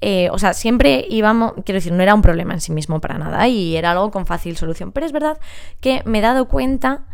Eh, 0.00 0.28
o 0.32 0.38
sea, 0.40 0.54
siempre 0.54 1.06
íbamos, 1.08 1.52
quiero 1.64 1.76
decir, 1.76 1.92
no 1.92 2.02
era 2.02 2.16
un 2.16 2.22
problema 2.22 2.52
en 2.52 2.60
sí 2.60 2.72
mismo 2.72 3.00
para 3.00 3.16
nada 3.16 3.46
y 3.46 3.76
era 3.76 3.92
algo 3.92 4.10
con 4.10 4.26
fácil 4.26 4.56
solución. 4.56 4.90
Pero 4.90 5.06
es 5.06 5.12
verdad 5.12 5.38
que 5.80 6.02
me 6.04 6.18
he 6.18 6.22
dado 6.22 6.48
cuenta 6.48 7.04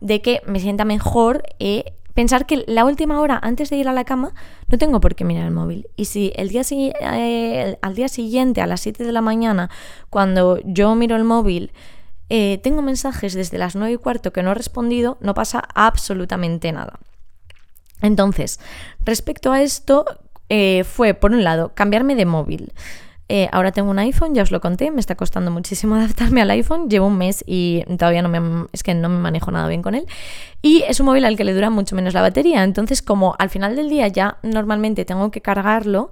de 0.00 0.22
que 0.22 0.42
me 0.46 0.60
sienta 0.60 0.84
mejor 0.84 1.42
eh, 1.58 1.92
pensar 2.14 2.46
que 2.46 2.64
la 2.66 2.84
última 2.84 3.20
hora 3.20 3.38
antes 3.42 3.70
de 3.70 3.76
ir 3.76 3.88
a 3.88 3.92
la 3.92 4.04
cama 4.04 4.34
no 4.68 4.78
tengo 4.78 5.00
por 5.00 5.14
qué 5.14 5.24
mirar 5.24 5.44
el 5.44 5.52
móvil. 5.52 5.88
Y 5.96 6.06
si 6.06 6.32
el 6.36 6.48
día, 6.48 6.62
eh, 6.70 7.78
al 7.80 7.94
día 7.94 8.08
siguiente, 8.08 8.60
a 8.60 8.66
las 8.66 8.80
7 8.80 9.04
de 9.04 9.12
la 9.12 9.20
mañana, 9.20 9.70
cuando 10.10 10.58
yo 10.64 10.94
miro 10.94 11.16
el 11.16 11.24
móvil, 11.24 11.72
eh, 12.28 12.58
tengo 12.62 12.82
mensajes 12.82 13.34
desde 13.34 13.58
las 13.58 13.74
9 13.74 13.94
y 13.94 13.96
cuarto 13.96 14.32
que 14.32 14.42
no 14.42 14.50
he 14.50 14.54
respondido, 14.54 15.16
no 15.20 15.34
pasa 15.34 15.62
absolutamente 15.74 16.72
nada. 16.72 16.98
Entonces, 18.02 18.60
respecto 19.04 19.50
a 19.52 19.62
esto, 19.62 20.04
fue, 20.84 21.12
por 21.12 21.32
un 21.32 21.44
lado, 21.44 21.72
cambiarme 21.74 22.14
de 22.14 22.24
móvil. 22.24 22.72
Eh, 23.30 23.48
ahora 23.52 23.72
tengo 23.72 23.90
un 23.90 23.98
iPhone, 23.98 24.34
ya 24.34 24.42
os 24.42 24.50
lo 24.50 24.60
conté, 24.60 24.90
me 24.90 25.00
está 25.00 25.14
costando 25.14 25.50
muchísimo 25.50 25.94
adaptarme 25.96 26.42
al 26.42 26.50
iPhone. 26.50 26.88
Llevo 26.88 27.06
un 27.06 27.18
mes 27.18 27.44
y 27.46 27.84
todavía 27.98 28.22
no 28.22 28.28
me, 28.28 28.66
es 28.72 28.82
que 28.82 28.94
no 28.94 29.08
me 29.08 29.18
manejo 29.18 29.50
nada 29.50 29.68
bien 29.68 29.82
con 29.82 29.94
él. 29.94 30.06
Y 30.62 30.82
es 30.88 31.00
un 31.00 31.06
móvil 31.06 31.24
al 31.24 31.36
que 31.36 31.44
le 31.44 31.54
dura 31.54 31.70
mucho 31.70 31.94
menos 31.94 32.14
la 32.14 32.22
batería. 32.22 32.64
Entonces, 32.64 33.02
como 33.02 33.36
al 33.38 33.50
final 33.50 33.76
del 33.76 33.88
día 33.88 34.08
ya 34.08 34.38
normalmente 34.42 35.04
tengo 35.04 35.30
que 35.30 35.40
cargarlo, 35.40 36.10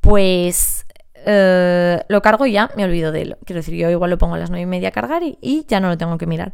pues 0.00 0.86
eh, 1.24 2.02
lo 2.08 2.22
cargo 2.22 2.46
y 2.46 2.52
ya 2.52 2.70
me 2.76 2.84
olvido 2.84 3.12
de 3.12 3.22
él. 3.22 3.36
Quiero 3.44 3.60
decir, 3.60 3.74
yo 3.74 3.90
igual 3.90 4.10
lo 4.10 4.18
pongo 4.18 4.34
a 4.34 4.38
las 4.38 4.50
9 4.50 4.62
y 4.62 4.66
media 4.66 4.88
a 4.88 4.92
cargar 4.92 5.22
y 5.22 5.64
ya 5.68 5.80
no 5.80 5.88
lo 5.88 5.98
tengo 5.98 6.18
que 6.18 6.26
mirar. 6.26 6.52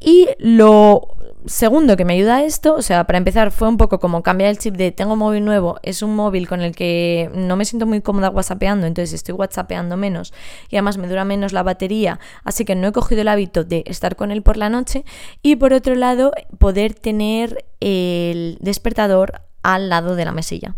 Y 0.00 0.28
lo 0.38 1.16
segundo 1.46 1.96
que 1.96 2.04
me 2.04 2.14
ayuda 2.14 2.36
a 2.36 2.44
esto, 2.44 2.74
o 2.74 2.82
sea, 2.82 3.04
para 3.04 3.18
empezar, 3.18 3.50
fue 3.50 3.68
un 3.68 3.76
poco 3.76 3.98
como 3.98 4.22
cambiar 4.22 4.50
el 4.50 4.58
chip 4.58 4.76
de 4.76 4.92
tengo 4.92 5.16
móvil 5.16 5.44
nuevo, 5.44 5.78
es 5.82 6.02
un 6.02 6.14
móvil 6.14 6.48
con 6.48 6.60
el 6.60 6.74
que 6.74 7.30
no 7.34 7.56
me 7.56 7.64
siento 7.64 7.86
muy 7.86 8.00
cómoda 8.00 8.30
whatsappeando, 8.30 8.86
entonces 8.86 9.12
estoy 9.14 9.34
whatsappeando 9.34 9.96
menos 9.96 10.32
y 10.68 10.76
además 10.76 10.98
me 10.98 11.08
dura 11.08 11.24
menos 11.24 11.52
la 11.52 11.62
batería, 11.62 12.18
así 12.44 12.64
que 12.64 12.74
no 12.74 12.88
he 12.88 12.92
cogido 12.92 13.22
el 13.22 13.28
hábito 13.28 13.64
de 13.64 13.84
estar 13.86 14.16
con 14.16 14.30
él 14.30 14.42
por 14.42 14.56
la 14.56 14.68
noche. 14.68 15.04
Y 15.42 15.56
por 15.56 15.72
otro 15.72 15.94
lado, 15.94 16.32
poder 16.58 16.94
tener 16.94 17.64
el 17.80 18.58
despertador 18.60 19.42
al 19.62 19.88
lado 19.88 20.16
de 20.16 20.24
la 20.24 20.32
mesilla. 20.32 20.74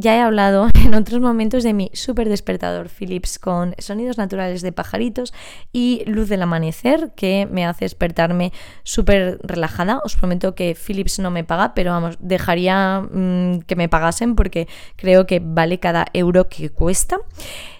Ya 0.00 0.14
he 0.14 0.20
hablado 0.20 0.68
en 0.84 0.94
otros 0.94 1.20
momentos 1.20 1.64
de 1.64 1.74
mi 1.74 1.90
súper 1.92 2.28
despertador 2.28 2.88
Philips 2.88 3.40
con 3.40 3.74
sonidos 3.78 4.16
naturales 4.16 4.62
de 4.62 4.70
pajaritos 4.70 5.34
y 5.72 6.04
luz 6.06 6.28
del 6.28 6.42
amanecer 6.42 7.10
que 7.16 7.48
me 7.50 7.66
hace 7.66 7.84
despertarme 7.84 8.52
súper 8.84 9.40
relajada. 9.42 10.00
Os 10.04 10.14
prometo 10.14 10.54
que 10.54 10.76
Philips 10.76 11.18
no 11.18 11.32
me 11.32 11.42
paga, 11.42 11.74
pero 11.74 11.90
vamos, 11.90 12.16
dejaría 12.20 13.00
mm, 13.00 13.62
que 13.62 13.74
me 13.74 13.88
pagasen 13.88 14.36
porque 14.36 14.68
creo 14.94 15.26
que 15.26 15.42
vale 15.44 15.80
cada 15.80 16.06
euro 16.12 16.48
que 16.48 16.70
cuesta. 16.70 17.18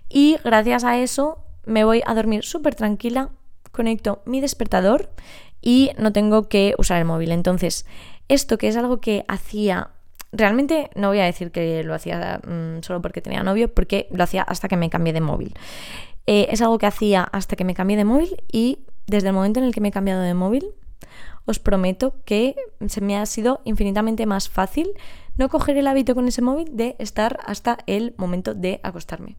Y 0.08 0.38
gracias 0.42 0.82
a 0.82 0.98
eso 0.98 1.38
me 1.66 1.84
voy 1.84 2.02
a 2.04 2.14
dormir 2.14 2.42
súper 2.42 2.74
tranquila, 2.74 3.30
conecto 3.70 4.22
mi 4.26 4.40
despertador 4.40 5.08
y 5.62 5.92
no 5.98 6.12
tengo 6.12 6.48
que 6.48 6.74
usar 6.78 6.98
el 6.98 7.04
móvil. 7.04 7.30
Entonces, 7.30 7.86
esto 8.26 8.58
que 8.58 8.66
es 8.66 8.76
algo 8.76 9.00
que 9.00 9.24
hacía 9.28 9.92
Realmente 10.32 10.90
no 10.94 11.08
voy 11.08 11.20
a 11.20 11.24
decir 11.24 11.50
que 11.50 11.82
lo 11.82 11.94
hacía 11.94 12.40
mm, 12.46 12.82
solo 12.82 13.00
porque 13.00 13.22
tenía 13.22 13.42
novio, 13.42 13.72
porque 13.72 14.08
lo 14.10 14.22
hacía 14.24 14.42
hasta 14.42 14.68
que 14.68 14.76
me 14.76 14.90
cambié 14.90 15.12
de 15.12 15.20
móvil. 15.20 15.54
Eh, 16.26 16.48
es 16.50 16.60
algo 16.60 16.78
que 16.78 16.86
hacía 16.86 17.22
hasta 17.22 17.56
que 17.56 17.64
me 17.64 17.74
cambié 17.74 17.96
de 17.96 18.04
móvil 18.04 18.42
y 18.52 18.80
desde 19.06 19.28
el 19.28 19.34
momento 19.34 19.58
en 19.58 19.66
el 19.66 19.74
que 19.74 19.80
me 19.80 19.88
he 19.88 19.92
cambiado 19.92 20.20
de 20.20 20.34
móvil, 20.34 20.66
os 21.46 21.58
prometo 21.58 22.14
que 22.26 22.56
se 22.86 23.00
me 23.00 23.16
ha 23.16 23.24
sido 23.24 23.62
infinitamente 23.64 24.26
más 24.26 24.50
fácil 24.50 24.90
no 25.38 25.48
coger 25.48 25.78
el 25.78 25.86
hábito 25.86 26.14
con 26.14 26.28
ese 26.28 26.42
móvil 26.42 26.76
de 26.76 26.94
estar 26.98 27.38
hasta 27.46 27.78
el 27.86 28.14
momento 28.18 28.54
de 28.54 28.80
acostarme. 28.82 29.38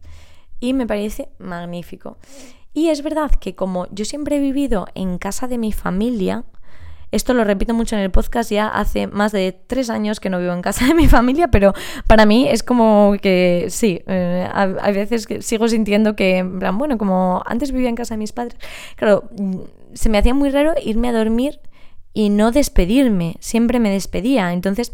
Y 0.58 0.72
me 0.72 0.88
parece 0.88 1.28
magnífico. 1.38 2.18
Y 2.74 2.88
es 2.88 3.02
verdad 3.02 3.30
que 3.30 3.54
como 3.54 3.86
yo 3.92 4.04
siempre 4.04 4.36
he 4.36 4.40
vivido 4.40 4.86
en 4.94 5.18
casa 5.18 5.46
de 5.46 5.58
mi 5.58 5.72
familia, 5.72 6.44
esto 7.12 7.34
lo 7.34 7.44
repito 7.44 7.74
mucho 7.74 7.96
en 7.96 8.02
el 8.02 8.10
podcast, 8.10 8.50
ya 8.50 8.68
hace 8.68 9.06
más 9.06 9.32
de 9.32 9.52
tres 9.66 9.90
años 9.90 10.20
que 10.20 10.30
no 10.30 10.38
vivo 10.38 10.52
en 10.52 10.62
casa 10.62 10.86
de 10.86 10.94
mi 10.94 11.08
familia, 11.08 11.48
pero 11.48 11.72
para 12.06 12.26
mí 12.26 12.48
es 12.48 12.62
como 12.62 13.14
que 13.20 13.66
sí, 13.70 14.02
eh, 14.06 14.48
hay 14.52 14.92
veces 14.92 15.26
que 15.26 15.42
sigo 15.42 15.68
sintiendo 15.68 16.16
que, 16.16 16.42
bueno, 16.42 16.98
como 16.98 17.42
antes 17.46 17.72
vivía 17.72 17.88
en 17.88 17.96
casa 17.96 18.14
de 18.14 18.18
mis 18.18 18.32
padres, 18.32 18.56
claro, 18.96 19.28
se 19.94 20.08
me 20.08 20.18
hacía 20.18 20.34
muy 20.34 20.50
raro 20.50 20.74
irme 20.82 21.08
a 21.08 21.12
dormir 21.12 21.60
y 22.12 22.30
no 22.30 22.50
despedirme, 22.52 23.36
siempre 23.40 23.80
me 23.80 23.90
despedía, 23.90 24.52
entonces 24.52 24.92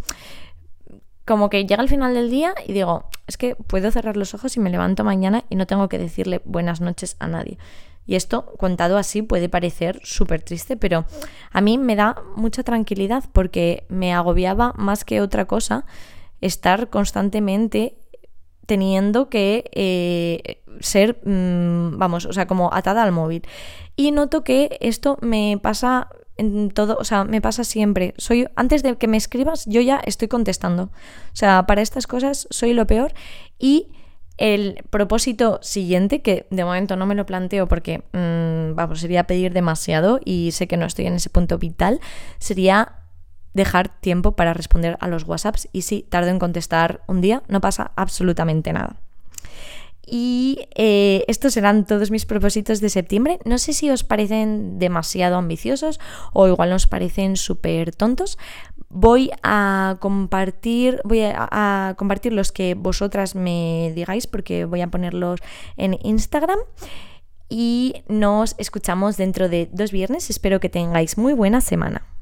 como 1.27 1.51
que 1.51 1.67
llega 1.67 1.83
al 1.83 1.89
final 1.89 2.15
del 2.15 2.31
día 2.31 2.55
y 2.67 2.73
digo, 2.73 3.11
es 3.27 3.37
que 3.37 3.57
puedo 3.57 3.91
cerrar 3.91 4.17
los 4.17 4.33
ojos 4.33 4.57
y 4.57 4.61
me 4.61 4.71
levanto 4.71 5.03
mañana 5.03 5.45
y 5.51 5.57
no 5.57 5.67
tengo 5.67 5.89
que 5.89 5.99
decirle 5.99 6.41
buenas 6.45 6.81
noches 6.81 7.17
a 7.19 7.27
nadie. 7.27 7.59
Y 8.07 8.15
esto, 8.15 8.47
contado 8.59 8.99
así, 8.99 9.23
puede 9.23 9.49
parecer 9.49 10.01
súper 10.05 10.43
triste, 10.43 10.77
pero 10.77 11.05
a 11.51 11.61
mí 11.61 11.77
me 11.77 11.97
da 11.97 12.23
mucha 12.37 12.63
tranquilidad 12.63 13.25
porque 13.33 13.85
me 13.89 14.15
agobiaba 14.15 14.73
más 14.77 15.05
que 15.05 15.21
otra 15.21 15.47
cosa 15.47 15.85
estar 16.41 16.89
constantemente 16.91 17.97
teniendo 18.67 19.29
que 19.29 19.71
eh, 19.73 20.63
ser, 20.81 21.21
mm, 21.25 21.99
vamos, 21.99 22.27
o 22.27 22.33
sea, 22.33 22.47
como 22.47 22.73
atada 22.73 23.03
al 23.03 23.13
móvil. 23.13 23.43
Y 23.97 24.13
noto 24.13 24.45
que 24.45 24.77
esto 24.81 25.19
me 25.21 25.59
pasa 25.61 26.09
en 26.37 26.71
todo, 26.71 26.97
o 26.99 27.05
sea, 27.05 27.25
me 27.25 27.41
pasa 27.41 27.65
siempre. 27.65 28.15
Soy 28.19 28.47
antes 28.57 28.83
de 28.83 28.97
que 28.97 29.09
me 29.09 29.17
escribas, 29.17 29.65
yo 29.67 29.81
ya 29.81 30.01
estoy 30.05 30.29
contestando. 30.29 30.85
O 30.85 31.37
sea, 31.37 31.65
para 31.67 31.81
estas 31.81 32.07
cosas 32.07 32.47
soy 32.51 32.75
lo 32.75 32.87
peor 32.87 33.15
y 33.59 33.89
el 34.39 34.85
propósito 34.91 35.59
siguiente, 35.63 36.21
que 36.21 36.47
de 36.51 36.65
momento 36.65 36.97
no 36.97 37.07
me 37.07 37.15
lo 37.15 37.27
planteo 37.27 37.67
porque, 37.67 38.03
mm, 38.13 38.75
vamos, 38.75 39.01
sería 39.01 39.25
pedir 39.25 39.53
demasiado 39.53 40.21
y 40.25 40.51
sé 40.53 40.67
que 40.67 40.77
no 40.77 40.87
estoy 40.87 41.07
en 41.07 41.15
ese 41.15 41.31
punto 41.31 41.59
vital, 41.59 42.01
sería 42.39 42.97
dejar 43.55 43.89
tiempo 44.01 44.33
para 44.33 44.53
responder 44.53 44.99
a 45.01 45.09
los 45.09 45.25
WhatsApps 45.25 45.69
y 45.73 45.83
si 45.83 46.03
tardo 46.03 46.29
en 46.29 46.39
contestar 46.39 47.01
un 47.07 47.23
día, 47.23 47.43
no 47.49 47.61
pasa 47.61 47.93
absolutamente 47.97 48.73
nada. 48.73 48.97
Y 50.09 50.69
eh, 50.77 51.25
estos 51.27 51.55
serán 51.55 51.85
todos 51.85 52.13
mis 52.13 52.27
propósitos 52.27 52.81
de 52.81 52.89
septiembre. 52.91 53.41
No 53.45 53.59
sé 53.59 53.73
si 53.73 53.91
os 53.91 54.05
parecen 54.05 54.79
demasiado 54.79 55.37
ambiciosos 55.37 55.99
o 56.33 56.47
igual 56.47 56.71
nos 56.71 56.87
parecen 56.87 57.37
súper 57.37 57.95
tontos. 57.95 58.39
Voy 58.89 59.33
a 59.43 59.97
compartir, 59.99 61.01
voy 61.05 61.23
a, 61.25 61.95
compartir 61.99 62.33
los 62.33 62.53
que 62.53 62.75
vosotras 62.75 63.35
me 63.35 63.93
digáis 63.97 64.29
porque 64.29 64.65
voy 64.65 64.81
a 64.81 64.87
ponerlos 64.87 65.41
en 65.77 65.99
Instagram. 66.05 66.61
Y 67.49 68.05
nos 68.09 68.55
escuchamos 68.59 69.17
dentro 69.17 69.49
de 69.49 69.69
dos 69.73 69.91
viernes. 69.91 70.31
Espero 70.31 70.61
que 70.61 70.69
tengáis 70.69 71.19
muy 71.19 71.33
buena 71.33 71.61
semana. 71.61 72.16